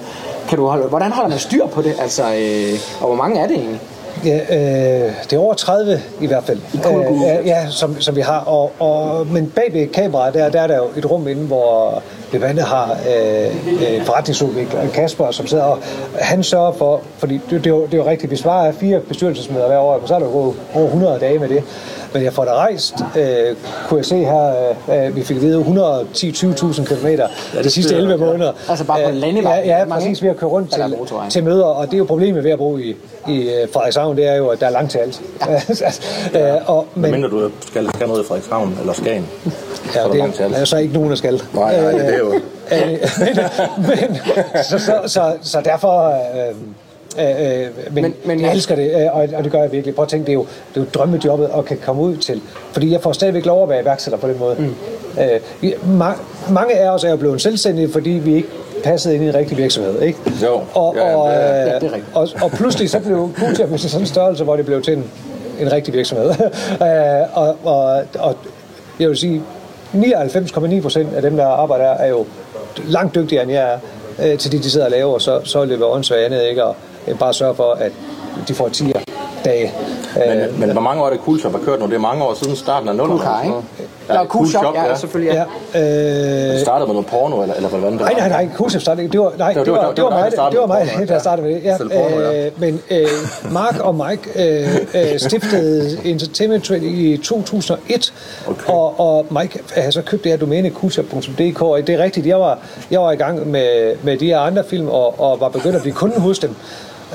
[0.50, 3.48] kan du holde, hvordan holder man styr på det, altså, øh, og hvor mange er
[3.48, 3.82] det egentlig?
[4.26, 6.60] Ja, øh, det er over 30 i hvert fald.
[6.74, 8.40] Øh, ja, som, som vi har.
[8.40, 12.04] Og, og, men bag ved kameraet, der, der er der jo et rum inde, hvor
[12.40, 15.80] blandt andet har øh, øh, forretningsudvikler Kasper, som sidder og
[16.20, 18.72] han sørger for, fordi det, det, er, jo, det er jo rigtigt, hvis bare er
[18.72, 21.64] fire bestyrelsesmøder hver år, så er der jo over 100 dage med det.
[22.14, 23.56] Men jeg får da rejst, øh,
[23.88, 27.96] kunne jeg se her, øh, øh, vi fik at vide 110-20.000 km ja, de sidste
[27.96, 28.52] 11 måneder.
[28.70, 29.64] Altså bare på Øh, landevej?
[29.66, 30.84] Ja, ja Mange, præcis, ved at køre rundt til,
[31.30, 32.96] til møder, og det er jo problemet ved at bo i,
[33.28, 35.22] i øh, Frederikshavn, det er jo, at der er langt til alt.
[36.34, 36.56] Ja.
[36.74, 39.28] og, Men men, mindre du skal, skal noget i Frederikshavn eller Skagen.
[39.96, 41.42] Ja, det er, er så ikke nogen, der skal.
[41.54, 42.34] Nej, nej, det er jo...
[42.34, 42.88] Øh,
[43.20, 43.38] men,
[43.88, 44.18] men,
[44.64, 46.08] så, så, så, så derfor...
[46.10, 46.56] Øh,
[47.20, 47.26] Øh,
[47.62, 49.96] øh, men, Men- men, jeg elsker det, øh, og, og det gør jeg virkelig.
[49.96, 50.42] Prøv at tænke, det er jo,
[50.74, 52.42] det er jo drømmejobbet at kan komme ud til.
[52.72, 54.56] Fordi jeg får stadigvæk lov at være iværksætter på den måde.
[54.60, 54.76] Mm.
[55.22, 58.48] Øh, ma- mange af os er jo blevet selvstændige, fordi vi ikke
[58.84, 60.02] passede ind i en rigtig virksomhed.
[60.02, 60.20] Ikke?
[60.44, 60.62] Jo.
[60.74, 62.06] Og, Ja, og, øh, ja, det er rigtigt.
[62.14, 65.12] og, og pludselig så blev Kultur med sådan en størrelse, hvor det blev til en,
[65.60, 66.30] en rigtig virksomhed.
[66.82, 68.36] øh, og, og, og
[69.00, 69.42] jeg vil sige,
[69.94, 72.26] 99,9 procent af dem, der arbejder her, er jo
[72.84, 73.80] langt dygtigere, end jeg
[74.20, 76.50] er øh, til det, de sidder og laver, så, så vil det være åndssvagt andet
[76.50, 76.76] ikke, og
[77.08, 77.92] øh, bare sørge for, at
[78.48, 78.92] de får 10
[79.46, 79.72] dage.
[80.18, 81.86] Øh, Men, men hvor mange år er det Cool Shop har kørt nu?
[81.86, 82.98] Det er mange år siden starten af 0'erne.
[83.08, 83.56] Cool Car, ikke?
[84.10, 85.34] Eller Cool Shop, ja, selvfølgelig.
[85.34, 85.44] Ja.
[85.80, 88.06] ja, øh, Det startede med noget porno, eller, eller hvordan det var?
[88.06, 89.08] Nej, nej, nej, Cool startede.
[89.08, 90.62] Det var, nej, det, det var, var- det, det var, var dig, mig, der startede
[90.62, 91.20] det var mig, porno, der ja.
[91.20, 91.64] startede med det.
[91.64, 91.78] Ja.
[91.78, 92.46] Porno, ja.
[92.46, 93.08] Øh, men øh,
[93.52, 94.30] Mark og Mike
[94.96, 98.14] øh, øh, stiftede Entertainment Trade i 2001,
[98.48, 98.74] Okay.
[98.74, 102.40] og, og Mike havde så købt det her domæne coolshop.dk, og det er rigtigt, jeg
[102.40, 102.60] var,
[102.92, 105.82] jeg var i gang med, med de her andre film, og, og var begyndt at
[105.82, 106.56] blive kunde hos dem.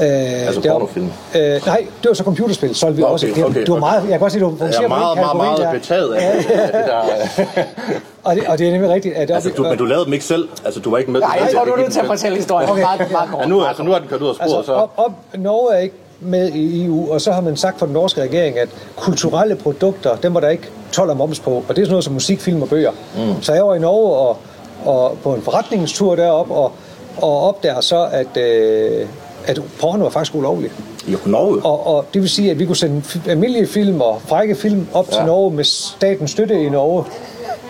[0.03, 1.11] Øh, Altså der- pornofilm?
[1.37, 3.27] Øh, nej, det var så computerspil, solgte vi Okay, også.
[3.27, 5.37] Det, okay, du var meget, jeg kan godt se, du fokuserer er på meget, meget,
[5.37, 5.73] meget der.
[5.73, 7.63] betaget af det der.
[8.25, 9.15] Og det, og det er nemlig rigtigt.
[9.15, 10.49] At Altså, du, men du lavede dem ikke selv?
[10.65, 12.71] Altså, du var ikke med Nej, jeg tror, du er nødt til at fortælle historien.
[12.71, 12.83] Okay.
[12.83, 13.43] Meget, meget kort.
[13.43, 14.73] Ja, nu, altså, nu er den kørt ud af sporet, Altså, så...
[14.73, 17.93] op, op, Norge er ikke med i EU, og så har man sagt fra den
[17.95, 21.79] norske regering, at kulturelle produkter, dem var der ikke 12 om moms på, og det
[21.79, 22.91] er sådan noget som musik, film og bøger.
[23.17, 23.43] Mm.
[23.43, 24.37] Så jeg var i Norge og,
[24.85, 26.73] og på en forretningstur derop og,
[27.17, 29.07] og opdager så, at, øh,
[29.49, 30.73] at porno var faktisk ulovligt.
[31.09, 31.61] I Norge?
[31.65, 35.07] Og, og det vil sige, at vi kunne sende almindelige film og frække film op
[35.11, 35.27] til Ja.
[35.27, 37.05] Norge med statens støtte i Norge.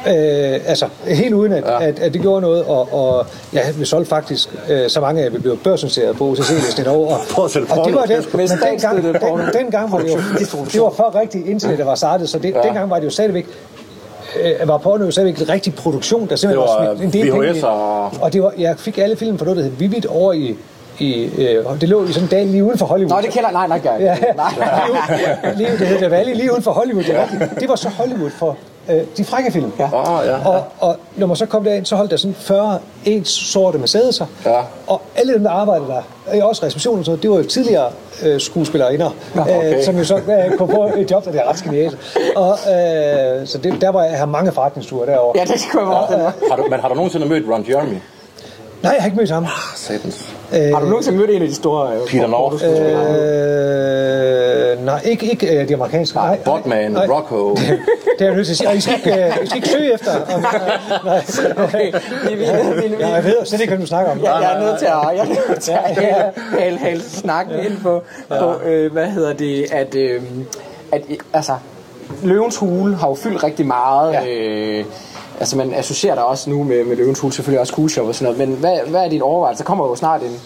[0.06, 1.88] Øh, altså helt uden at, Ja.
[1.88, 5.32] at, at det gjorde noget og, og ja, vi solgte faktisk øh, så mange af
[5.32, 9.02] vi blev børsnoteret på OTC-listen i Norge og, at og det var det, men dengang,
[9.04, 9.14] den,
[9.62, 10.18] dengang var det jo
[10.72, 12.60] det var før rigtig internettet var startet så det, ja.
[12.62, 13.46] dengang var det jo stadigvæk
[14.60, 17.22] øh, var porno jo stadigvæk en rigtig produktion der simpelthen Det var var smidt en
[17.22, 17.62] del penge VHS i.
[17.64, 20.56] og- og det var, jeg fik alle film fra noget der hed Vivid over i
[20.98, 23.16] i, øh, det lå i sådan en dal lige uden for Hollywood.
[23.16, 24.26] Nå, det kender Nej, nej, gør jeg Ja, ikke.
[24.36, 25.54] Nej.
[25.56, 27.04] lige, det hedder Valley, lige uden for Hollywood.
[27.04, 27.60] Det, rigtigt.
[27.60, 28.56] det var så Hollywood for
[28.88, 29.72] øh, de frække film.
[29.78, 29.84] Ja.
[29.84, 30.48] Åh, ja.
[30.48, 34.24] Og, og når man så kom derind, så holdt der sådan 40 ens sorte Mercedes'er.
[34.44, 34.60] Ja.
[34.86, 36.02] Og alle dem, der arbejdede der,
[36.34, 37.90] øh, også receptionen og sådan noget, det var jo tidligere
[38.22, 39.76] øh, skuespillerinder, okay.
[39.78, 41.98] øh, som jo så øh, kunne få et job, der det er ret genialt.
[42.36, 45.40] Og, øh, så det, der var jeg har mange forretningsture derovre.
[45.40, 46.32] Ja, det skal jeg forestille mig.
[46.50, 47.96] Har du, men har du nogensinde mødt Ron Jeremy?
[48.82, 49.46] Nej, jeg har ikke mødt ham.
[49.76, 50.34] Satans.
[50.52, 51.92] Har du nogensinde mødt en af de store...
[51.94, 52.64] øh, Peter North.
[52.64, 52.70] Øh,
[54.84, 56.16] nej, ikke, ikke øh, de amerikanske.
[56.16, 57.06] Nej, nej, Botman, nej.
[57.06, 57.54] Rocco.
[58.18, 58.68] Det er jeg nødt til at sige.
[58.68, 60.10] Og I skal ikke, øh, I skal ikke søge efter.
[60.34, 60.40] Om,
[61.04, 61.22] nej,
[61.64, 61.92] Okay,
[63.00, 64.18] Ja, jeg ved slet ikke, hvad du snakker om.
[64.18, 67.54] Ja, jeg er nødt til at, jeg er nødt til at hale, hale, hale snakken
[67.64, 70.22] ind på, på øh, hvad hedder det, at, øh,
[70.92, 71.52] at øh, altså,
[72.22, 74.12] Løvens Hule har jo fyldt rigtig meget.
[74.12, 74.26] Ja.
[74.26, 74.84] Øh,
[75.40, 78.14] altså, man associerer der også nu med, med Løvens Hule, selvfølgelig også Cool Shop og
[78.14, 78.48] sådan noget.
[78.48, 79.62] Men hvad, hvad er dit overvejelse?
[79.62, 80.40] Der kommer jo snart en,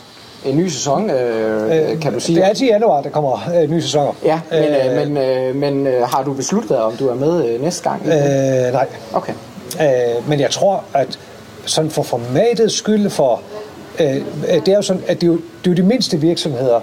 [0.45, 2.37] en ny sæson, øh, kan du sige.
[2.37, 4.13] Det er altid i januar, der kommer øh, nye sæsoner.
[4.25, 7.49] Ja, men, øh, men, øh, men øh, har du besluttet dig, om du er med
[7.49, 8.03] øh, næste gang?
[8.07, 8.87] Øh, nej.
[9.13, 9.33] Okay.
[9.81, 11.19] Øh, men jeg tror, at
[11.65, 13.41] sådan for formatets skyld, for
[14.01, 16.81] øh, det er jo sådan, at det er jo, det er jo de mindste virksomheder,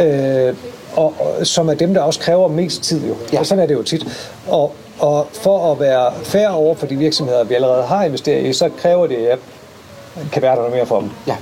[0.00, 0.54] øh,
[0.96, 3.14] og, og, som er dem, der også kræver mest tid jo.
[3.32, 3.38] Ja.
[3.38, 4.06] Og sådan er det jo tit.
[4.48, 8.52] Og, og for at være fair over for de virksomheder, vi allerede har investeret i,
[8.52, 9.38] så kræver det, at
[10.32, 11.10] kan være der noget mere for dem.
[11.26, 11.36] Ja.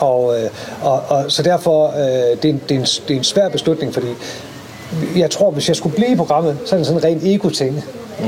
[0.00, 0.50] Og, øh,
[0.82, 3.48] og, og så derfor, øh, det, er en, det, er en, det er en svær
[3.48, 4.08] beslutning, fordi
[5.16, 7.84] jeg tror, hvis jeg skulle blive i programmet, så er det sådan en ren ego-ting.
[8.20, 8.26] Mm.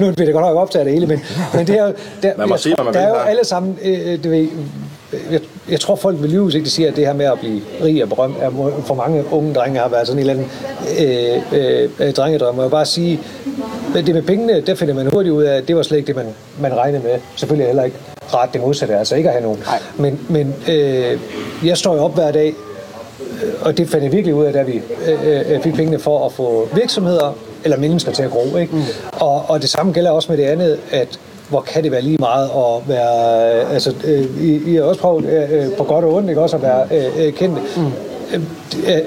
[0.06, 1.20] nu bliver det godt nok optaget det hele, men,
[1.54, 3.44] men det er jo, der, Man må jeg sige, tror, man der er jo alle
[3.44, 4.48] sammen, øh, du ved,
[5.30, 7.38] jeg, jeg tror folk vil lyve, hvis ikke de siger, at det her med at
[7.38, 8.50] blive rig og berømt, er
[8.84, 10.50] for mange unge drenge har været sådan en eller anden
[10.98, 12.54] øh, øh, øh, drengedrøm.
[12.54, 13.20] Og jeg vil bare sige,
[13.94, 16.06] men det med pengene, der finder man hurtigt ud af, at det var slet ikke
[16.06, 16.26] det, man,
[16.60, 17.18] man regnede med.
[17.36, 17.96] Selvfølgelig heller ikke
[18.34, 19.58] ret det modsatte, altså ikke at have nogen.
[19.66, 19.78] Nej.
[19.96, 21.18] Men, men øh,
[21.64, 22.54] jeg står jo op hver dag,
[23.42, 26.26] øh, og det fandt jeg virkelig ud af, da vi øh, øh, fik pengene for
[26.26, 28.56] at få virksomheder eller mennesker til at gro.
[28.56, 28.76] Ikke?
[28.76, 28.82] Mm.
[29.12, 32.16] Og, og det samme gælder også med det andet, at hvor kan det være lige
[32.18, 36.04] meget at være, øh, altså, øh, I, I har også prøvet øh, øh, på godt
[36.04, 36.86] og ondt, ikke også at være
[37.18, 37.62] øh, kendte.
[37.76, 37.92] Mm.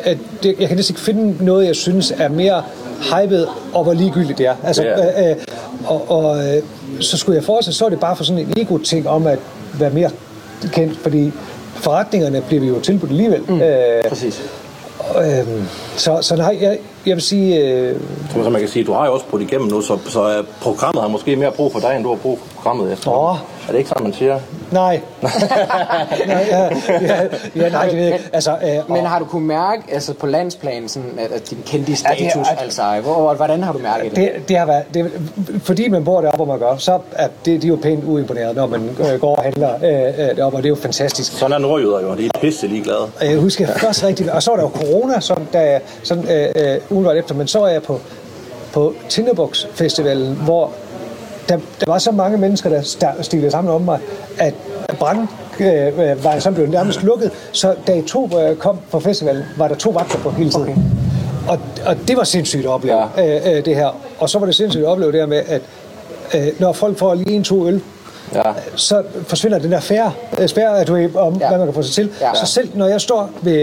[0.03, 2.63] At det, jeg kan næsten ikke finde noget, jeg synes er mere
[3.03, 4.55] hypet, og hvor ligegyldigt det er.
[4.63, 5.23] Altså, Ja.
[5.25, 5.35] øh, øh,
[5.87, 6.63] og, og øh,
[6.99, 9.39] så skulle jeg fortsætte, så er det bare for sådan en ego-ting om at
[9.79, 10.09] være mere
[10.71, 11.31] kendt, fordi
[11.75, 13.41] forretningerne bliver vi jo tilbudt alligevel.
[13.47, 13.61] Mm.
[13.61, 14.41] Øh, Præcis.
[15.17, 15.47] øh,
[15.95, 17.95] så, så nej, jeg, jeg vil sige, øh,
[18.43, 21.01] Så man kan sige, du har jo også brugt igennem nu, så, så øh, programmet
[21.01, 23.11] har måske mere brug for dig, end du har brug for programmet efter.
[23.11, 23.37] Åh.
[23.67, 24.39] Er det ikke sådan, man siger?
[24.71, 24.99] nej.
[26.27, 26.63] nej, ja,
[27.01, 27.21] ja,
[27.55, 28.29] ja, nej, det ved jeg ikke.
[28.33, 31.95] Altså, øh, Men har du kunne mærke altså på landsplan, sådan, at, at din kendte
[31.95, 34.17] status, Ja, det er- altså, hvor, hvor, hvordan har du mærket det?
[34.17, 35.11] Det, det har været, det,
[35.63, 38.55] fordi man bor deroppe, hvor man gør, så er det, de er jo pænt uimponeret,
[38.55, 41.31] når man øh, går og handler øh, øh, deroppe, og det er jo fantastisk.
[41.37, 43.07] Sådan er nordjyder jo, de er pisse ligeglade.
[43.21, 46.77] Jeg husker først rigtigt, og så var der jo corona, sådan, da, sådan øh, øh,
[46.89, 47.99] umiddelbart efter, men så var jeg på,
[48.73, 50.71] på Tinderbox Festivalen, hvor
[51.49, 52.69] der, der var så mange mennesker,
[53.01, 53.99] der stilede sammen om mig,
[54.37, 54.53] at
[54.99, 55.27] brand
[55.59, 59.75] øh, var så blev nærmest lukket, så dag to, jeg kom på festivalen, var der
[59.75, 60.63] to vagter på hele tiden.
[60.63, 60.75] Okay.
[61.47, 63.37] Og, og det var sindssygt at opleve, ja.
[63.51, 63.99] øh, øh, det her.
[64.19, 65.61] Og så var det sindssygt at opleve det her med, at
[66.33, 67.81] øh, når folk får lige en, to øl,
[68.35, 68.41] Ja.
[68.75, 70.11] så forsvinder den der færre,
[70.47, 71.47] spærre, at du ved, om ja.
[71.47, 72.09] Hvad man kan få sig til.
[72.21, 72.33] Ja.
[72.33, 73.53] Så selv når jeg står ved,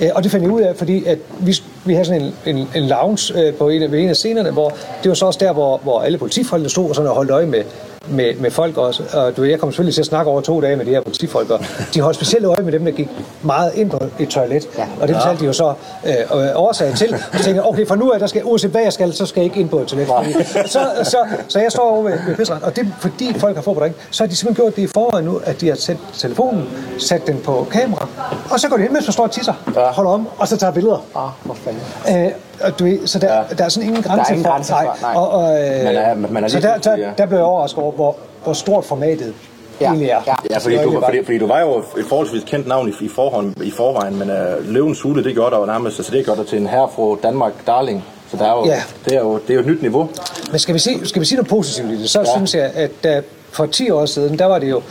[0.00, 2.68] øh, og det fandt jeg ud af, fordi at vi, vi havde sådan en, en,
[2.74, 4.68] en lounge øh, på en, af- ved en af scenerne, hvor
[5.02, 7.46] det var så også der, hvor, hvor alle politifolkene stod og sådan og holdt øje
[7.46, 7.64] med,
[8.08, 9.02] med, med folk også.
[9.12, 11.00] Og du ved, jeg kom selvfølgelig til at snakke over to dage med de her
[11.00, 11.60] politifolk, og
[11.94, 13.08] de holdt specielt øje med dem, der gik
[13.42, 14.68] meget ind på et toilet.
[14.78, 14.86] Ja.
[15.00, 15.72] Og det fortalte de jo så
[16.06, 17.14] øh, øh, årsag til.
[17.32, 19.40] Og så tænkte okay, fra nu af, der skal, uanset hvad jeg skal, så skal
[19.40, 20.06] jeg ikke ind på et toilet.
[20.08, 20.32] Fordi-
[20.68, 21.16] Så, så,
[21.48, 23.94] så jeg står over ved, ved og det er fordi folk har fået på drink,
[24.10, 27.26] så har de simpelthen gjort det i forvejen nu, at de har sat telefonen, sat
[27.26, 28.08] den på kamera,
[28.50, 29.80] og så går de hen, mens man står og tisser, ja.
[29.90, 31.04] holder om, og så tager billeder.
[31.16, 32.26] Ah, hvor fanden.
[32.26, 33.42] Øh, og du så der, ja.
[33.58, 35.14] der er sådan ingen grænse ingen for, grænse for- nej.
[35.14, 37.92] Og, og, øh, Man er- man er så der, der, der blev jeg overrasket over,
[37.92, 39.34] hvor, hvor stort formatet
[39.80, 40.20] Ja, egentlig er.
[40.26, 40.34] ja.
[40.50, 43.62] Ja, fordi du, fordi, fordi du var jo et forholdsvis kendt navn i, i, forhånd,
[43.62, 44.36] i forvejen, men uh,
[44.72, 47.16] Løvens Hule, det gjorde dig jo nærmest, altså det gjorde dig til en herre fra
[47.28, 48.04] Danmark Darling.
[48.30, 48.82] Så der er jo, Ja.
[49.04, 50.08] det, er jo, det er jo et nyt niveau.
[50.50, 52.24] Men skal vi, se, skal vi sige noget positivt i det, så Ja.
[52.36, 54.82] synes jeg, at da, for 10 år siden, der var det jo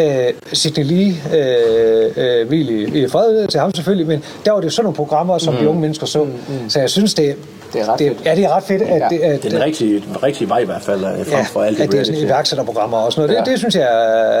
[0.00, 4.60] øh, Sidney Lee, øh, øh, hvil i, i fred til ham selvfølgelig, men der var
[4.60, 5.60] det jo sådan nogle programmer, som mm.
[5.60, 6.24] de unge mennesker så.
[6.24, 6.68] Mm, mm.
[6.70, 7.36] Så jeg synes, det,
[7.72, 8.18] Det er ret fedt.
[8.24, 8.94] Ja, det er ret fedt, at, Ja.
[8.96, 9.08] ja.
[9.08, 11.62] det, at, Det er den rigtige, rigtige vej i hvert fald, øh, frem ja, for
[11.62, 13.38] alt det at det er sådan iværksætterprogrammer og sådan noget.
[13.44, 13.52] Det, Ja.
[13.52, 13.88] det synes jeg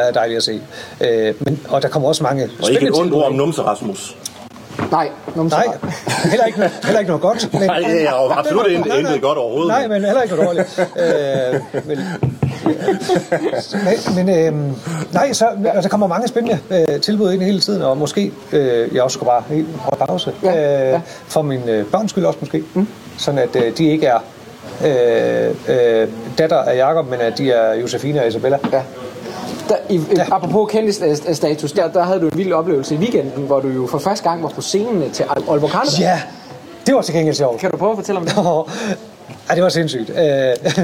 [0.08, 0.60] er dejligt at se.
[1.00, 4.16] Øh, men, og der kommer også mange Og ikke et ondt ord om numse, Rasmus.
[4.90, 5.66] Nej, numse Nej,
[6.30, 7.48] heller ikke, noget- heller ikke noget godt.
[7.52, 9.68] Men, Nej, det er absolut intet- intet godt overhovedet.
[9.68, 10.80] Nej, men heller ikke noget dårligt.
[11.74, 11.98] øh, men,
[14.16, 14.72] men, men øh,
[15.12, 18.94] nej, så, altså, der kommer mange spændende øh, tilbud ind hele tiden, og måske øh,
[18.94, 20.32] jeg også skulle bare helt holde pause.
[20.42, 20.94] Ja, ja.
[20.94, 22.64] Øh, for min øh, børns skyld også måske.
[22.74, 22.88] Mm.
[23.18, 24.18] Sådan at øh, de ikke er
[24.84, 28.58] øh, øh, datter af Jakob, men at de er Josefine og Isabella.
[28.72, 28.82] Ja.
[29.68, 30.24] Der, i, ja.
[30.30, 33.98] Apropos kendis-status, der, der havde du en vild oplevelse i weekenden, hvor du jo for
[33.98, 36.00] første gang var på scenen til Al- Aalborg Carnival.
[36.00, 36.20] Ja,
[36.86, 37.60] det var til gengæld sjovt.
[37.60, 38.34] Kan du prøve at fortælle om det?
[39.50, 40.10] Ja, det var sindssygt.
[40.10, 40.74] Øh,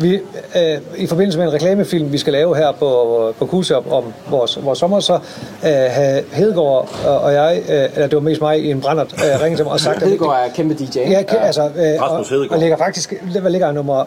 [0.02, 0.14] vi,
[0.56, 4.64] øh, I forbindelse med en reklamefilm, vi skal lave her på, på Kusop om vores,
[4.64, 5.20] vores sommer, så øh,
[5.62, 9.42] havde Hedegaard og, og jeg, øh, eller det var mest mig i en brændert, øh,
[9.42, 10.98] ringet til mig og sagt, at Hedegaard er kæmpe DJ.
[10.98, 11.36] Ja, ja.
[11.36, 12.50] altså, øh, Rasmus og, Hedegaard.
[12.50, 14.04] og ligger faktisk der ligger nummer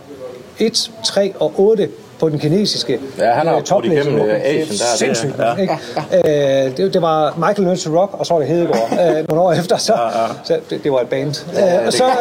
[0.60, 1.90] 1, 3 og 8
[2.24, 4.02] på den kinesiske Ja, han har øh, topliste.
[4.10, 5.56] igennem, øh, Asien der, det er- Sindssygt, ja.
[5.56, 5.74] ikke?
[6.68, 9.42] Øh, det, det var Michael Learns to Rock, og så var det Hedegaard øh, nogle
[9.44, 10.28] år efter, så, ja, ja.
[10.44, 11.28] så det, det var et band.
[11.58, 12.12] Øh, og så, øh,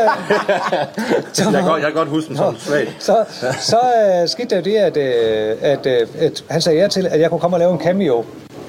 [1.33, 2.89] så, Jeg kan, godt, jeg kan godt huske den som svag.
[2.99, 3.17] så,
[3.61, 3.77] så
[4.23, 7.21] øh, skete der jo det, at, øh, at, øh, at han sagde ja til, at
[7.21, 8.25] jeg kunne komme og lave en cameo.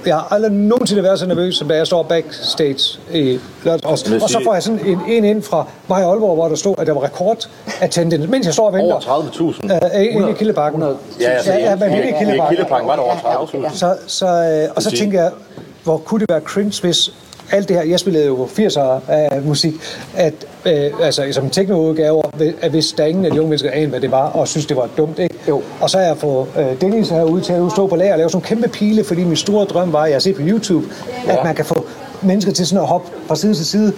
[0.06, 3.86] Jeg har aldrig nogensinde været så nervøs, som da jeg står backstage i lørdag.
[3.86, 6.56] Og, og så får jeg sådan en, en ind fra mig i Aalborg, hvor der
[6.56, 7.50] stod, at der var rekord
[7.82, 9.10] attendance, mens jeg står og venter.
[9.10, 9.98] Over 30.000.
[10.00, 10.82] Øh, inde i Kildebakken.
[10.82, 11.00] 100.
[11.20, 12.14] Ja, altså, ja, ja, men inde i i
[12.50, 12.88] Kildebakken.
[12.88, 13.16] Var der over
[13.70, 13.78] 30.000.
[13.78, 15.32] Så, så, øh, og så tænker jeg,
[15.84, 17.14] hvor kunne det være cringe, hvis
[17.54, 19.74] alt det her, jeg spillede jo 80'er af musik,
[20.16, 20.34] at,
[20.66, 22.22] øh, altså som teknoudgaver,
[22.62, 24.66] at hvis der er ingen af de unge mennesker anede, hvad det var, og synes,
[24.66, 25.36] det var dumt, ikke?
[25.48, 25.62] Jo.
[25.82, 28.30] Og så har jeg fået øh, Dennis herude til at stå på lager og lave
[28.30, 30.86] sådan en kæmpe pile, fordi min store drøm var, at jeg har set på YouTube,
[31.28, 31.86] at man kan få
[32.26, 33.94] mennesker til sådan at hoppe fra side til side,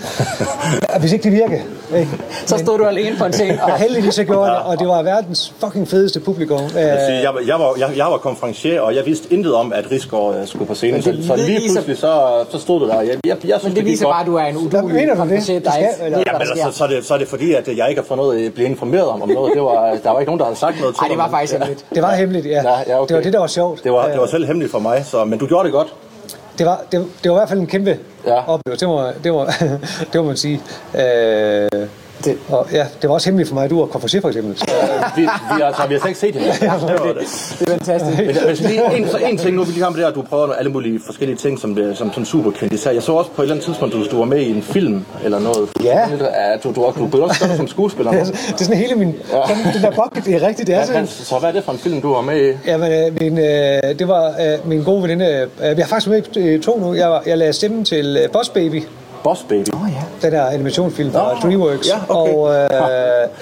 [0.94, 1.60] og hvis ikke det virker.
[1.98, 2.10] Ikke?
[2.46, 3.64] Så stod du alene på en scene.
[3.64, 6.60] Og heldigvis jeg gjorde det, og det var verdens fucking fedeste publikum.
[6.76, 9.92] Jeg, jeg, var- jeg, var, jeg, jeg var konferencier, og jeg vidste intet om, at
[9.92, 11.02] Rigsgaard øh, skulle på scenen.
[11.02, 13.02] Så, Men det så lige viser- pludselig, så, så stod det der.
[13.02, 14.14] Jeg, jeg, jeg, synes, Men det gik viser godt.
[14.14, 15.18] bare, at du er en udulig du det?
[15.18, 16.66] konferencier, der Det ikke ved, Ja, men sker.
[16.66, 18.70] altså, så, er det, så er det fordi, at jeg ikke har fået noget, blevet
[18.70, 19.52] informeret om, om noget.
[19.54, 21.32] Det var, der var ikke nogen, der havde sagt noget til Nej, det var men-
[21.32, 21.86] faktisk hemmeligt.
[21.96, 22.62] det var hemmeligt, ja.
[22.88, 23.08] Ja, okay.
[23.08, 23.84] Det var det, der var sjovt.
[23.84, 25.94] Det var, det var selv hemmeligt for mig, så, men du gjorde det godt.
[26.58, 28.50] Det var, det, det var i hvert fald en kæmpe Ja.
[28.50, 29.46] oplevelse, det må, det må,
[30.14, 30.62] det må man sige.
[30.96, 31.88] Øh,
[32.26, 34.58] Det- Og ja, det var også hemmeligt for mig, at du var konferencier for eksempel.
[34.58, 34.66] Så,
[35.16, 36.48] Vi, vi, har, altså, vi har slet ikke set hende.
[36.60, 37.16] Det var det.
[37.60, 38.18] Det er fantastisk.
[38.18, 40.22] Men, men lige, en, så en ting nu, vi lige har med det her, du
[40.22, 42.86] prøver alle mulige forskellige ting, som, det, som, som superkendt.
[42.86, 45.06] Jeg så også på et eller andet tidspunkt, du, du var med i en film
[45.24, 45.70] eller noget.
[45.84, 46.00] Ja.
[46.00, 46.06] Ja,
[46.64, 48.12] du, du, du, du også gøre det som skuespiller.
[48.12, 49.16] det, er, det er sådan hele min...
[49.32, 49.42] Ja.
[49.74, 51.08] Den der bucket, det er rigtigt, det er Ja, sådan...
[51.08, 52.58] Så hvad er det for en film, du var med i?
[52.68, 55.48] Jamen, øh, min, øh, det var øh, min gode veninde.
[55.64, 56.94] Øh, vi har faktisk med i øh, to nu.
[56.94, 58.84] Jeg, var- jeg lagde stemme til øh, Boss Baby,
[59.26, 59.70] Boss Baby.
[59.74, 60.28] Åh ja.
[60.28, 61.88] den der animationsfilm fra Nå, DreamWorks.
[61.90, 62.32] ja, okay.
[62.34, 62.70] Og øh,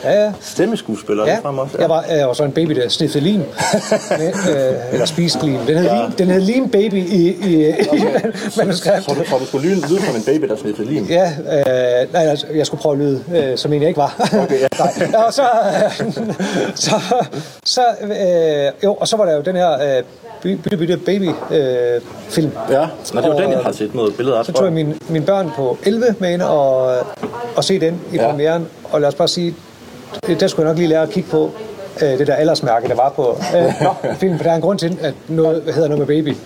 [0.03, 0.31] ja, ja.
[0.41, 1.39] Stemmeskuespiller, Ja, ja.
[1.43, 1.75] frem også.
[1.79, 3.39] jeg var, jeg var så en baby, der sniffede lim.
[4.19, 5.57] Men, øh, eller spiste lim.
[5.67, 6.01] Den hed, Ja.
[6.03, 7.73] lim, den hed Lim Baby i, i, i
[8.57, 9.03] manuskript.
[9.03, 11.05] Så, så du skulle lyde, lyde som en baby, der snittede lim.
[11.09, 11.31] Ja,
[12.03, 14.27] øh, nej, altså, jeg skulle prøve at lyde, øh, som en jeg ikke var.
[14.43, 14.67] Okay, ja.
[15.11, 16.05] nej, og så, øh,
[16.75, 16.95] så,
[17.65, 20.03] så øh, jo, og så var der jo den her øh,
[20.41, 22.51] By- Bytte Bytte Baby øh, film.
[22.71, 22.79] Ja,
[23.13, 24.45] Nå, det var Og, den, jeg har set noget billede af.
[24.45, 26.95] Så tror tog jeg mine, mine børn på 11 med ind og,
[27.55, 28.21] og se den i Ja.
[28.23, 28.29] ja.
[28.29, 28.67] premieren.
[28.91, 29.55] Og lad os bare sige,
[30.27, 31.51] det- der skulle jeg nok lige lære at kigge på
[32.01, 33.73] øh, det der aldersmærke, der var på øh,
[34.19, 34.37] filmen.
[34.39, 36.35] For der er en grund til, at noget hedder noget med baby.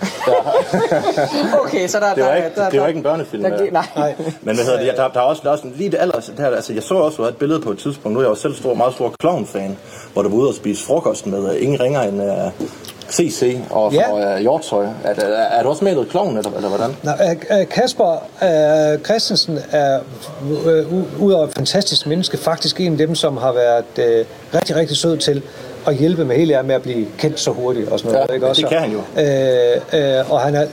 [1.64, 2.14] Okay, så der...
[2.14, 3.42] Det var der, ikke, der, det var ikke en børnefilm.
[3.42, 3.56] Der, ja.
[3.56, 3.86] der, nej.
[3.96, 4.14] Nej.
[4.42, 6.46] Men hvad hedder det, der, der er også, der er også lige det aller, der,
[6.56, 8.74] altså jeg så også et billede på et tidspunkt, nu er jeg jo selv stor,
[8.74, 9.76] meget stor clown-fan,
[10.12, 12.28] hvor der var ude og spise frokost med uh, ingen ringer end uh,
[13.10, 14.10] CC og, Ja.
[14.12, 14.84] og uh, Hjortøj.
[14.84, 16.96] Er, er, er, du også med i noget clown, eller, eller hvordan?
[17.02, 19.98] Nå, øh, øh, Kasper øh, Christensen er
[20.66, 24.76] øh, u- udover et fantastisk menneske faktisk en af dem, som har været øh, rigtig,
[24.76, 25.42] rigtig sød til
[25.88, 28.28] at hjælpe med hele med at blive kendt så hurtigt og sådan noget.
[28.28, 28.44] Ja, ikke?
[28.44, 28.98] det Også, kan han jo.
[29.98, 30.66] Øh, øh, og han er,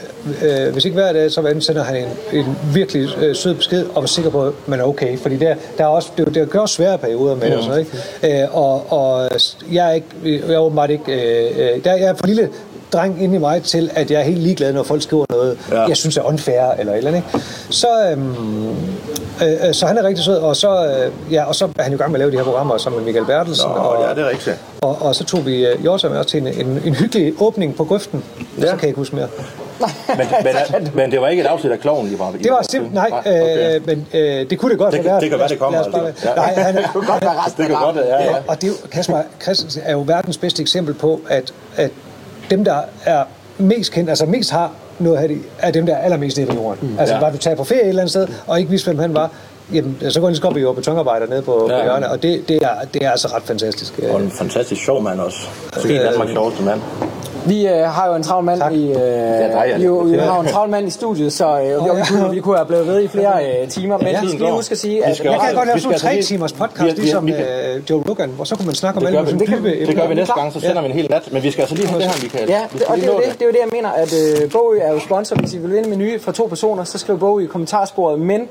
[0.44, 4.04] øh, hvis ikke hver dag, så sender han en, en virkelig øh, sød besked og
[4.04, 5.18] er sikker på, at man er okay.
[5.18, 7.86] Fordi der, der er også, det, det gør svære perioder med det og sådan
[8.22, 8.22] noget.
[8.24, 8.44] Ikke?
[8.44, 9.30] Øh, og, og
[9.72, 11.12] jeg er, ikke, jeg er åbenbart ikke...
[11.14, 12.50] Øh, øh, der, jeg er for lille
[12.94, 15.82] dreng inde i mig til, at jeg er helt ligeglad, når folk skriver noget, Ja.
[15.82, 17.24] jeg synes er unfair eller et eller andet.
[17.34, 17.46] Ikke?
[17.70, 18.76] Så, øhm, øh,
[19.42, 21.98] øh, så han er rigtig sød, og så, øh, ja, og så er han jo
[21.98, 23.70] i gang med at lave de her programmer sammen med Michael Bertelsen.
[23.70, 24.60] Nå, og, ja, det er rigtigt.
[24.82, 27.76] og, og så tog vi øh, Hjortøj med os til en, en, en hyggelig åbning
[27.76, 28.24] på grøften.
[28.58, 28.62] Ja.
[28.62, 29.28] Så kan jeg ikke huske mere.
[29.80, 30.18] Men,
[30.74, 32.94] men, men det var ikke et afsnit af clown, I var i Det var simpelthen,
[33.12, 33.76] nej, okay.
[33.76, 35.22] øh, men øh, det kunne det godt Det have været.
[35.22, 36.30] det kan være, det kommer Lad os bare-.
[36.30, 36.36] Ja.
[36.36, 38.36] Nej, han, Det kunne godt være resten Det kan godt være, ja, ja.
[38.48, 41.92] Og det er jo, Kasper Christensen er jo verdens bedste eksempel på, at, at
[42.50, 43.24] dem, der er
[43.58, 46.56] mest kendt, altså mest har noget af det, er dem, der er allermest nede på
[46.56, 46.90] jorden.
[46.92, 47.00] Mm.
[47.00, 47.22] Altså, Ja.
[47.22, 49.30] var du tager på ferie et eller andet sted, og ikke vidste, hvem han var,
[49.74, 51.78] jamen, så går han lige så godt jo betonarbejder nede på, Ja.
[51.78, 54.00] på hjørnet, og det, det, er, det er altså ret fantastisk.
[54.12, 55.38] Og en fantastisk sjov mand også.
[55.76, 56.82] Måske Danmarks sjoveste mand.
[57.48, 58.72] Vi øh, har jo en travl mand Tak.
[58.74, 60.22] i, øh, dig, vi, jo, vi ja.
[60.22, 62.88] har en travl mand i studiet, så øh, vi, vi, kunne, vi kunne have blevet
[62.88, 64.22] ved i flere øh, timer, men Ja.
[64.22, 66.08] vi skal lige huske at sige, at Jeg også- kan godt lave sådan en altså
[66.08, 69.06] tre timers podcast, vi- ligesom vi øh, Joe Rogan, hvor så kunne man snakke om
[69.06, 71.08] alle mulige det, dybe det, det gør vi næste gang, så sender vi en hel
[71.10, 71.30] nat.
[71.32, 72.50] Men vi skal altså lige have det her, Michael.
[72.50, 74.82] Ja, og det er, jo det, det er jo det, jeg mener, at øh, Bowie
[74.82, 75.36] er jo sponsor.
[75.36, 78.20] Hvis I vil vinde en menu fra to personer, så skriv Bowie i kommentarsporet.
[78.20, 78.48] Men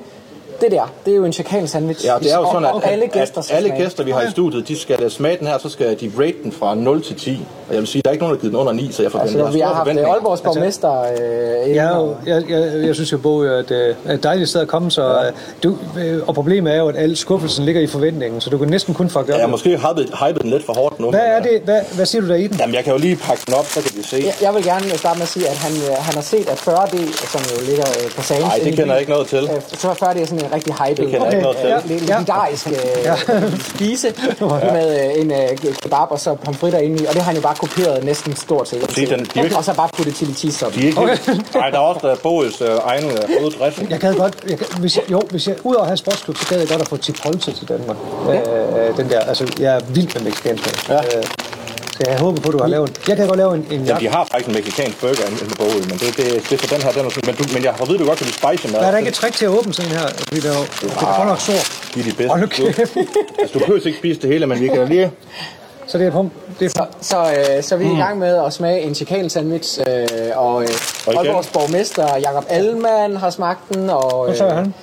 [0.61, 2.07] det der, det er jo en chakal sandwich.
[2.07, 3.83] Ja, det er jo Og- sådan, og at, alle gæster at skal alle smage.
[3.83, 6.53] gæster, vi har i studiet, de skal smage den her, så skal de rate den
[6.53, 7.41] fra 0 til 10.
[7.69, 9.03] Og jeg vil sige, der er ikke nogen, der har givet den under 9, så
[9.03, 9.97] jeg forventer, Altså, vi har haft øh.
[9.97, 11.09] Aalborgs borgmester øh,
[11.71, 14.61] inde, Ja, og- jeg, jeg, jeg synes jo, Bo, at det er et dejligt sted
[14.61, 15.31] at komme, så, ja.
[15.63, 18.69] du, øh, og problemet er jo, at al skuffelsen ligger i forventningen, så du kan
[18.69, 19.39] næsten kun fuck Ja, op.
[19.39, 21.11] jeg har måske hypet, hypet den lidt for hårdt nu.
[21.11, 21.61] Hvad er øh, det?
[21.65, 22.57] Hvad, hvad siger du der i den?
[22.61, 24.17] Jamen, jeg kan jo lige pakke den op, så kan vi se.
[24.25, 26.59] Jeg, jeg vil gerne starte med at sige, at han, øh, han har set, at
[26.69, 26.97] 40D,
[27.33, 28.43] som jo ligger øh, på sagen...
[28.43, 29.51] Nej, det kender jeg ikke noget til.
[29.79, 31.03] Så er 40D er sådan en rigtig hype.
[31.03, 31.69] Det kender jeg ikke noget til.
[31.69, 31.81] Ja.
[31.95, 34.15] legendarisk øh, spise
[34.73, 35.49] med øh, en øh,
[35.83, 38.69] kebab og så pomfritter ind i, og det har han jo bare kopieret næsten stort
[38.69, 38.87] set.
[38.93, 40.75] Sige, den- de er ikke- Og så bare puttet chili cheese sop.
[40.75, 41.17] De er ikke okay.
[41.55, 43.11] Nej, der er også der Boes øh, egen øh,
[43.43, 43.91] røde dressing.
[43.91, 46.47] Jeg gad godt, jeg, hvis jeg, jo, hvis jeg, ud over at have sportsklub, så
[46.49, 47.97] gad jeg godt at få Chipotle til Danmark.
[48.29, 48.89] Ja.
[48.89, 50.99] Øh, den der, altså, jeg er vild med mexicansk mad.
[51.13, 51.19] Ja.
[51.19, 51.25] Øh,
[51.97, 52.95] så jeg håber på, at du har lavet en.
[53.09, 55.57] Jeg kan godt lave en, en Jamen, de har faktisk en mexicansk burger inde på
[55.63, 57.65] Bowie, men det, det, det er for den her, den er sådan, men, du, men
[57.65, 58.81] jeg har vidt, du godt kan lide spicy mad.
[58.81, 60.65] Der er der ikke et trick til at åbne sådan her, fordi det er jo
[60.81, 61.61] det er godt nok stor.
[61.95, 62.29] De er de bedste.
[62.29, 62.79] Hold nu kæft.
[63.41, 65.11] Altså, du behøver ikke spise det hele, men vi kan lige...
[65.87, 66.33] Så det er pump.
[66.61, 67.19] Det er Så, så,
[67.57, 70.69] øh, så vi er i gang med at smage en chicken sandwich, øh, og øh.
[71.07, 74.75] Aalborgs borgmester Jakob Allmann har smagt den, og Hvad sagde han?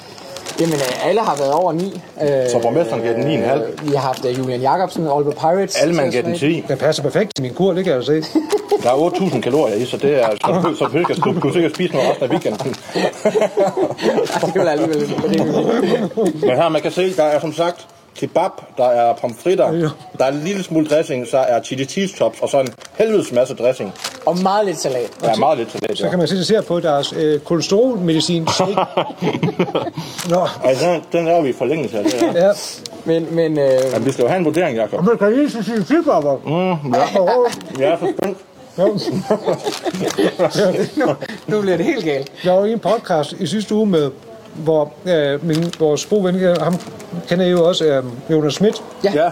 [0.59, 2.01] Jamen, øh, alle har været over 9.
[2.21, 3.89] Øh, Så borgmesteren giver den 9,5.
[3.89, 5.75] vi har haft øh, Julian Jacobsen, Aalborg Pirates.
[5.81, 6.53] Alle man at den smage.
[6.53, 6.63] 10.
[6.67, 8.23] Den passer perfekt til min kur, det kan jeg jo se.
[8.83, 10.29] Der er 8.000 kalorier i, så det er...
[10.29, 12.75] Så så du, du, du kan sikkert spise noget resten af weekenden.
[14.33, 15.11] Ej, det vil alligevel det
[16.41, 19.79] Men her, man kan se, der er som sagt kebab, der er pomfritter, Ja.
[20.19, 23.31] der er en lille smule dressing, så er chili cheese tops, og så en helvedes
[23.31, 23.93] masse dressing.
[24.25, 25.09] Og meget lidt salat.
[25.21, 26.09] Der er meget lidt salat, Så ja.
[26.09, 28.41] kan man se, se på deres øh, kolesterolmedicin.
[30.29, 32.45] Nå, Altså, den, den er vi i forlængelse af det her.
[32.45, 32.51] ja.
[33.05, 35.05] Men, men øh, Jamen, vi skal jo have en vurdering, Jacob.
[35.05, 36.39] Man kan lige så sige fibber.
[36.45, 37.01] Mm, ja.
[37.79, 38.37] Jeg er så spændt.
[41.47, 42.31] nu bliver det helt galt.
[42.43, 44.11] Jeg var i en podcast i sidste uge med
[44.55, 46.79] hvor øh, min, vores gode ven, øh, ham
[47.29, 49.11] kender I jo også, øh, Jonas Schmidt, Ja.
[49.13, 49.31] Ja,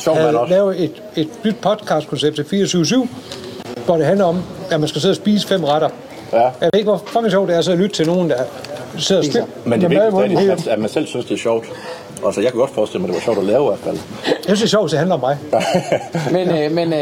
[0.00, 0.54] sjov mand også.
[0.54, 3.08] lavet et, et nyt podcastkoncept til 24-7,
[3.84, 5.88] hvor det handler om, at man skal sidde og spise fem retter.
[6.32, 6.38] Ja.
[6.42, 8.36] Jeg ved ikke, hvor fucking sjovt det er så at lytte til nogen, der
[8.98, 9.44] sidder og spiser.
[9.64, 11.66] Men det vigtigste er, at, at man selv synes, det er sjovt.
[12.26, 13.98] Altså, jeg kan godt forestille mig, det var sjovt at lave i hvert fald.
[14.26, 15.38] Jeg synes, det er sjovt, at det handler om mig.
[16.36, 16.98] Men, øh, men øh,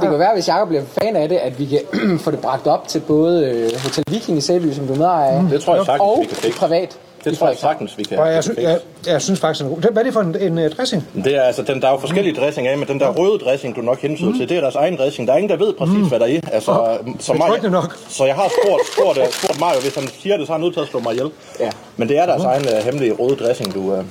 [0.00, 1.80] det kan være, hvis Jacob bliver fan af det, at vi kan
[2.24, 5.38] få det bragt op til både øh, Hotel Viking i Sæby, som du er medejer
[5.38, 6.96] af, Det tror jeg sagtens, og vi kan privat.
[7.24, 8.18] Det tror jeg sagtens, vi kan.
[8.18, 9.92] Og jeg, kan jeg, jeg synes faktisk, den er god.
[9.92, 11.08] Hvad er det for en, en, uh, dressing?
[11.24, 13.76] Det er altså, den, der er jo forskellige dressing af, men den der røde dressing,
[13.76, 14.38] du nok hensyder mm.
[14.38, 15.28] til, det er deres egen dressing.
[15.28, 16.08] Der er ingen, der ved præcis, mm.
[16.08, 16.40] hvad der er i.
[16.52, 17.96] Altså, så, mig, Betryggende nok.
[18.08, 20.64] så jeg har spurgt, spurgt, uh, spurgt Mario, hvis han siger det, så er han
[20.64, 21.30] nødt til at slå mig ihjel.
[21.60, 21.70] Ja.
[21.96, 23.80] Men det er deres egen uh, hemmelige røde dressing, du...
[23.80, 24.06] Uh, men,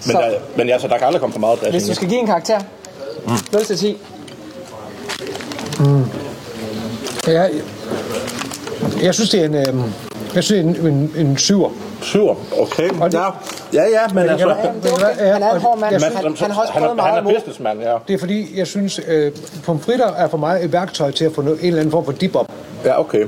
[0.00, 2.20] Så- der, men altså, der kan aldrig komme for meget dressing Hvis du skal give
[2.20, 2.60] en karakter,
[3.52, 3.96] 0 til 10.
[7.26, 7.50] Jeg, jeg,
[9.02, 9.84] jeg synes, det er en, øh,
[10.34, 11.70] jeg synes, det er en, en, en syver.
[12.04, 12.88] Syver, okay.
[12.88, 13.24] Det- ja,
[13.72, 14.48] ja, ja, men altså...
[14.48, 15.32] Jamen, det er okay.
[15.32, 15.92] Han er en hård mand.
[16.02, 17.34] Han, han, han har også han, prøvet er, meget han er imod.
[17.40, 17.94] businessman, ja.
[18.08, 19.32] Det er fordi, jeg synes, øh,
[19.64, 22.12] pomfritter er for mig et værktøj til at få noget, en eller anden form for
[22.12, 22.46] dip op.
[22.84, 23.26] Ja, okay.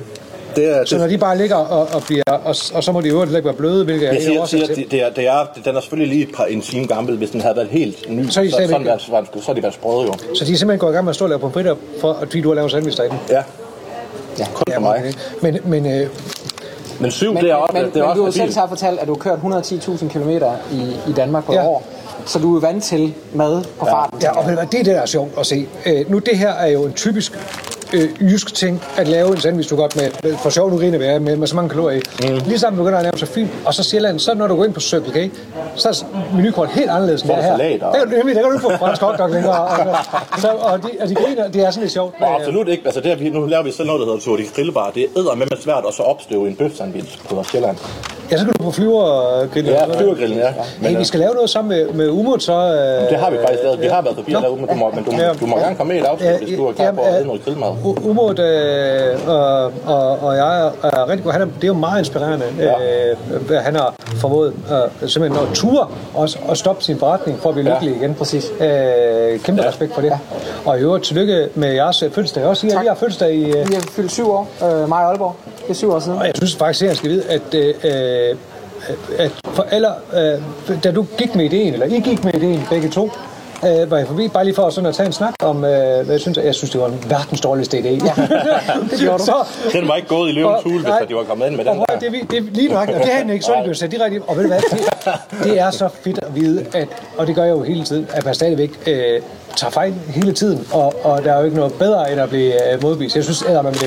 [0.56, 3.08] Det er, Så når de bare ligger og, og bliver, og, og så må de
[3.08, 5.46] jo ikke være bløde, hvilket jeg er siger, også siger det, det, er, det er,
[5.64, 7.16] den er selvfølgelig lige et par en time gammel.
[7.16, 9.50] Hvis den havde været helt ny, Så så, er I så, sådan, været, skulle- så
[9.50, 10.12] er de været sprøde jo.
[10.34, 12.18] Så de er simpelthen gået i gang med at stå og lave pomfritter, for, at
[12.18, 13.16] fordi du har lavet sandwich derinde.
[13.30, 13.42] Ja.
[14.38, 15.14] Ja, kun for mig.
[15.42, 16.08] Men, men øh,
[17.01, 18.66] Men syv, Men, det er også, men, det er men også du har selv har
[18.66, 20.30] fortalt, at du har kørt 110.000 km
[20.72, 21.64] i, i Danmark på et Ja.
[21.66, 21.82] år.
[22.26, 24.18] Så du er vant til mad på farten.
[24.22, 25.66] Ja, og det er det, der er sjovt at se.
[25.86, 27.32] Øh, nu, det her er jo en typisk
[27.95, 31.14] øh, jysk ting, at lave en sandwich, du godt med, med for sjov nu griner
[31.14, 32.28] af, med, med så mange kalorier i.
[32.32, 32.39] Mm.
[32.47, 34.72] Lige sammen begynder at lave så fint, og så Sjælland, så når du går ind
[34.74, 35.32] på Circle K,
[35.74, 37.57] så er menukort helt anderledes end det du her.
[37.57, 39.59] salat, og- Der, kan du- nemlig, der kan du ikke få fransk hotdog længere.
[40.32, 42.14] Og, så, og, de, og de griner, det er sådan lidt sjovt.
[42.20, 42.82] Og absolut ikke.
[42.84, 44.91] Altså det, vi, nu laver vi selv noget, der hedder Tour de Grillebar.
[44.95, 47.76] Det er med med svært at så opstøve en bøfsandwich på Sjælland.
[48.30, 49.70] Ja, så kan du på flyver og grille.
[49.70, 50.48] Ja, flyvergrillen, ja.
[50.80, 52.52] Men, Hey, vi skal lave noget sammen med, med Umut, så...
[52.52, 53.80] Øh, det har vi faktisk lavet.
[53.80, 55.28] Vi har været forbi og lavet, men du må, men du, Ja.
[55.40, 57.26] du må gerne komme med i et afsnit, hvis du er klar på at lave
[57.26, 57.68] noget grillmad.
[58.10, 61.32] Umut øh, og, og, og jeg er rigtig god.
[61.32, 62.72] Han er, det er jo meget inspirerende, Ja.
[63.10, 64.52] øh, hvad han har formået
[65.02, 67.74] øh, simpelthen at ture og, og stoppe sin forretning for at blive Ja.
[67.74, 68.14] lykkelig igen.
[68.14, 68.50] Præcis.
[68.60, 69.68] Øh, kæmpe Ja.
[69.68, 70.12] respekt for det.
[70.64, 72.66] Og i øvrigt tillykke med jeres øh, fødselsdag også.
[72.66, 72.84] I, Tak.
[72.84, 73.44] I har fødselsdag i...
[73.44, 75.34] Øh, Vi har fyldt syv år, øh, mig og Aalborg.
[75.62, 76.18] Det er syv år siden.
[76.18, 78.36] og jeg synes faktisk, at jeg skal vide, at, øh, øh,
[79.18, 82.89] at for aller, øh, da du gik med ideen, eller I gik med ideen begge
[82.89, 83.11] to,
[83.66, 86.07] øh, var jeg forbi bare lige for sådan at tage en snak om, øh, hvad
[86.11, 87.89] jeg synes, jeg synes, det var en verdens dårligste idé.
[87.89, 88.12] Ja,
[88.91, 89.24] det gjorde du.
[89.24, 89.34] Så,
[89.72, 91.05] Den var ikke gået i løvens hule, hvis nej.
[91.09, 91.95] de var kommet ind med og den der.
[91.95, 94.16] at- det, det, er lige nok, og det har han ikke, så er det direkte
[94.16, 94.24] ind.
[94.26, 97.45] Og ved du hvad, det, det er så fedt at vide, at, og det gør
[97.45, 99.20] jeg jo hele tiden, at man stadigvæk øh,
[99.57, 102.72] tager fejl hele tiden, og, og der er jo ikke noget bedre, end at blive
[102.72, 103.16] øh, modbevist.
[103.16, 103.82] Jeg synes, at man det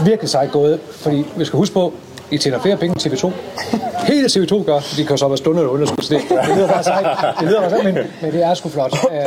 [0.00, 1.92] er virkelig sejt gået, fordi vi skal huske på,
[2.30, 3.32] I tjener flere penge end TV2.
[4.06, 5.96] Hele TV2 gør, de kan så være stundet og underskud.
[5.96, 7.06] Det, det lyder bare sejt,
[7.40, 8.94] det lyder bare sejt men, men det er sgu flot.
[9.12, 9.18] Øh,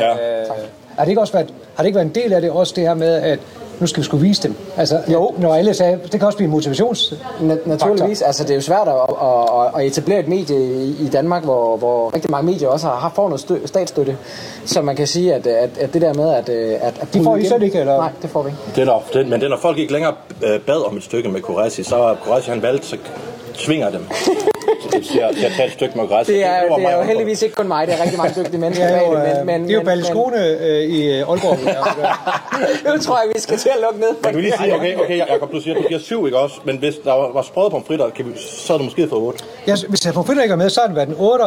[0.98, 2.84] har det ikke også været, har det ikke været en del af det også det
[2.84, 3.40] her med, at
[3.80, 4.56] nu skal vi skulle vise dem?
[4.78, 5.34] Altså, jo.
[5.38, 7.14] når alle sagde, det kan også blive en motivations...
[7.40, 8.22] Na- naturligvis.
[8.22, 11.78] Altså, det er jo svært at, at, at etablere et medie i, i Danmark, hvor,
[11.78, 14.18] hvor rigtig mange medier også har, har får noget stø, statsstøtte.
[14.66, 16.50] Så man kan sige, at, at, at det der med at...
[16.50, 17.98] at, at De får I slet ikke, eller?
[17.98, 18.60] Nej, det får vi ikke.
[18.76, 20.14] Det er når, det, men det er, når folk ikke længere
[20.44, 22.98] øh, bad om et stykke med Kurasi, så har Kurasi han valgt, så
[23.54, 24.06] tvinger dem
[24.94, 26.34] til, til, at, til at tage et stykke med Kurasi.
[26.34, 28.58] Det er, det mig er jo heldigvis ikke kun mig, det er rigtig mange dygtige
[28.58, 31.58] mennesker Det er jo, bag det, øh, det er jo Berlusconi øh, i øh, Aalborg.
[32.94, 34.10] Nu tror jeg, vi skal til at lukke ned.
[34.10, 36.56] Men kan vi lige sige, okay, okay, Jacob, du siger, du giver syv, ikke også?
[36.64, 39.40] Men hvis der var, sprøde pomfritter, kan vi, så havde du måske fået otte.
[39.68, 41.46] Ja, hvis jeg pomfritter ikke er med, så har den været en 8,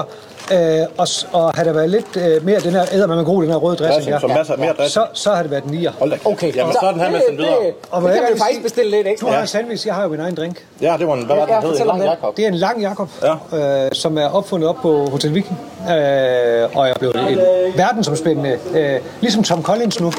[0.52, 3.50] øh, og, og havde der været lidt øh, mere den her æder med god, den
[3.50, 4.90] her røde dressing, Dressing, ja, så mere dressing.
[4.90, 5.86] så, så har det været en 9.
[5.98, 6.26] Hold da kæft.
[6.26, 7.60] Okay, Jamen, så er den her med det, sådan videre.
[7.66, 9.30] det, Og det, det kan vi vil faktisk bestille lidt Du ekstra.
[9.30, 10.66] har en sandwich, jeg har jo min egen drink.
[10.80, 12.32] Ja, det var en, hvad var det, Ja, den hed?
[12.36, 13.08] Det er en lang Jakob,
[13.52, 17.38] øh, som er opfundet op på Hotel Viking, øh, og er blevet en
[17.76, 20.12] verdensomspændende, øh, ligesom Tom Collins nu.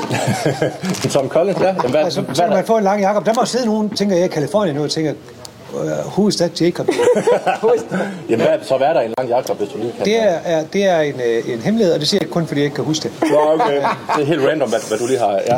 [1.13, 1.65] Tom Collins, ja.
[1.65, 3.26] Jamen, hvad, Altså, hvad, så man få en lang Jakob.
[3.26, 5.13] Der må sidde nogen, tænker jeg, i Kalifornien nu, og tænker,
[6.18, 6.88] who is that Jacob?
[8.30, 10.05] Jamen, hvad, så hvad er der en lang Jacob, hvis du lige kan?
[10.05, 12.59] Det er, er, det er en, øh, en hemmelighed, og det siger jeg kun, fordi
[12.59, 13.30] jeg ikke kan huske det.
[13.32, 13.76] Nå, okay.
[13.76, 15.32] Det er helt random, hvad, hvad du lige har.
[15.32, 15.57] Ja.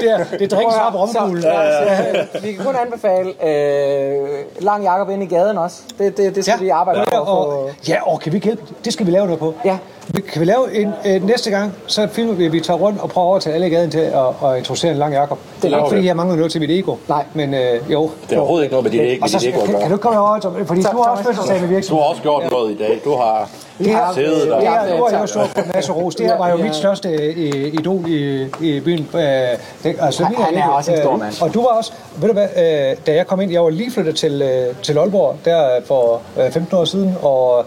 [0.00, 1.42] det er, det er på Så, romkuglen.
[1.42, 4.28] så, vi kan kun anbefale øh,
[4.60, 5.76] lang Jakob ind i gaden også.
[5.98, 7.16] Det, det, det skal vi arbejde på.
[7.16, 8.62] ja, få- og, ja, og kan vi ikke hjælpe?
[8.84, 9.54] Det skal vi lave noget på.
[9.64, 9.78] Ja.
[10.14, 13.00] Vi- Kan vi lave en, øh, næste gang, så filmer vi, at vi tager rundt
[13.00, 15.38] og prøver at overtale alle i gaden til at, at introducere en lang Jakob.
[15.62, 16.94] Det er ikke, fordi jeg mangler noget til mit ego.
[17.08, 17.24] Nej.
[17.34, 17.60] Men øh,
[17.92, 18.10] jo.
[18.30, 19.86] Det er overhovedet ikke noget med dit så dit kan, at kan du gøre.
[19.92, 20.66] ikke komme over, Tom?
[20.66, 22.02] fordi du har også fødselsdag med Du virksomheden.
[22.04, 23.00] har også gjort noget i dag.
[23.04, 24.60] Du har Det her, siddet det der.
[24.60, 25.28] her, nu har jeg jo tak.
[25.28, 26.14] stået på en masse ros.
[26.14, 26.62] Det her var jo Ja.
[26.64, 29.08] mit største øh, idol i, i byen.
[29.14, 30.74] Øh, det, altså, Han- min han er idol.
[30.76, 31.42] også en stor Øh, mand.
[31.42, 33.90] Og du var også, ved du hvad, øh, da jeg kom ind, jeg var lige
[33.90, 37.64] flyttet til, øh, til Aalborg, der for øh, 15 år siden, og,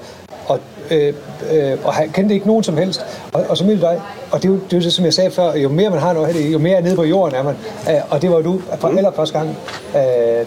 [0.48, 0.60] og,
[0.92, 1.14] øh,
[1.52, 3.06] øh, og han kendte ikke nogen som helst.
[3.34, 4.02] Og, og så mødte dig.
[4.32, 6.00] Og det er, jo, det er jo det, som jeg sagde før, jo mere man
[6.00, 7.56] har noget, jo mere nede på jorden er man.
[7.90, 8.98] Øh, og det var du for Mm.
[8.98, 9.58] allerførste gang.
[9.96, 10.02] Øh,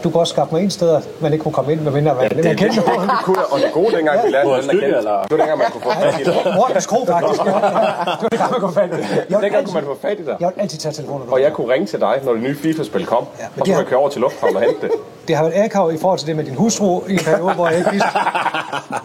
[0.05, 2.57] du kunne også skaffe mig ind steder, man ikke kunne komme ind, medmindre man, man
[2.57, 3.01] kendte nogen.
[3.01, 4.97] Det kunne jeg, og det gode dengang, vi lærte hinanden at kende.
[4.99, 5.23] eller?
[5.23, 6.35] Det var dengang, man kunne få fat i dig.
[6.57, 7.41] Mortens Kro, faktisk.
[7.45, 7.61] Ja, ja.
[7.61, 7.69] Det
[8.23, 8.93] var det, man kunne få fat i.
[8.93, 10.37] Jeg vil Dengang altid- kunne man få fat i dig.
[10.41, 11.29] Jeg vil altid tage telefonen.
[11.31, 13.19] Og jeg kunne ringe til dig, når det nye FIFA-spil kom.
[13.19, 14.91] Og så det kunne jeg køre over til lufthavnen og hente det.
[15.29, 17.69] Det har været akavet i forhold til det med din hustru i en periode, hvor
[17.69, 18.09] jeg ikke vidste.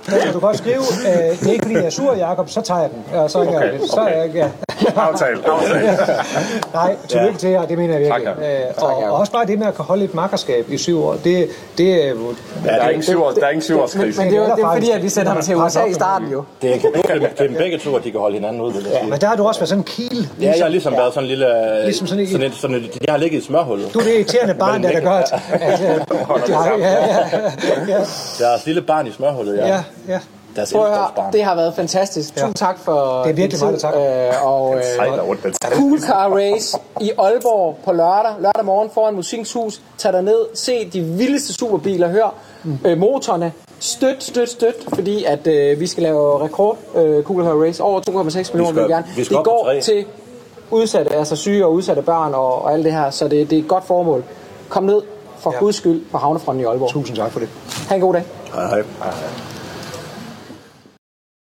[0.08, 2.62] Men du kan godt skrive, øh, det er ikke fordi jeg er sur, Jacob, så
[2.62, 3.20] tager jeg den.
[3.20, 4.36] Og så, okay, jeg, så er okay.
[4.40, 4.69] jeg ja.
[4.96, 5.98] Aftale, aftale.
[6.74, 8.26] Nej, tillykke til jer, det mener jeg virkelig.
[8.26, 11.04] Tak, Øh, og, og også bare det med at kunne holde et makkerskab i syv
[11.04, 12.34] år, det, det er jo...
[12.66, 14.20] Der er ingen syv års- der er ingen Men, syvårskrise.
[14.22, 16.28] men det er jo det er fordi, at vi sender ham til USA i starten
[16.28, 16.44] jo.
[16.62, 18.74] Det er, det er dem begge to, at de kan holde hinanden ud.
[18.74, 19.10] Jeg sige.
[19.10, 20.30] Men der har du også været sådan en kil.
[20.42, 21.48] Ja, jeg har ligesom været sådan en lille...
[21.86, 23.94] Ligesom sådan en- sådan et, sådan et, jeg har ligget i smørhullet.
[23.94, 25.80] Du er det irriterende barn, der, at, at
[26.50, 27.18] ja, ja, ja,
[27.88, 27.98] ja,
[28.40, 29.68] Deres lille barn i smørhullet, ja.
[29.68, 30.20] ja, ja.
[30.60, 32.36] Deres Prøv at høre, det har været fantastisk.
[32.36, 33.94] Tusind tak for Det er virkelig meget, tak.
[33.96, 34.82] øh, og, øh,
[35.72, 38.32] Cool Car Race i Aalborg på lørdag.
[38.40, 39.82] Lørdag morgen foran Musikkens Hus.
[39.98, 42.34] Tag dig ned, se de vildeste superbiler, hør
[42.86, 43.52] øh, motorerne.
[43.80, 47.84] Støt, støt, støt, fordi at øh, vi skal lave rekord øh, Cool Car Race.
[47.84, 49.06] Over 2,6 millioner vil vi gerne.
[49.16, 50.06] vi det går til
[50.72, 53.62] udsatte, altså syge og udsatte børn og, og alt det her, så det, det er
[53.62, 54.24] et godt formål.
[54.70, 55.02] Kom ned
[55.38, 55.60] for ja.
[55.60, 56.90] guds skyld på havnefronten i Aalborg.
[56.90, 57.50] Tusind tak for det.
[57.90, 58.24] Ha' en god dag.
[58.54, 58.84] Hej, hej.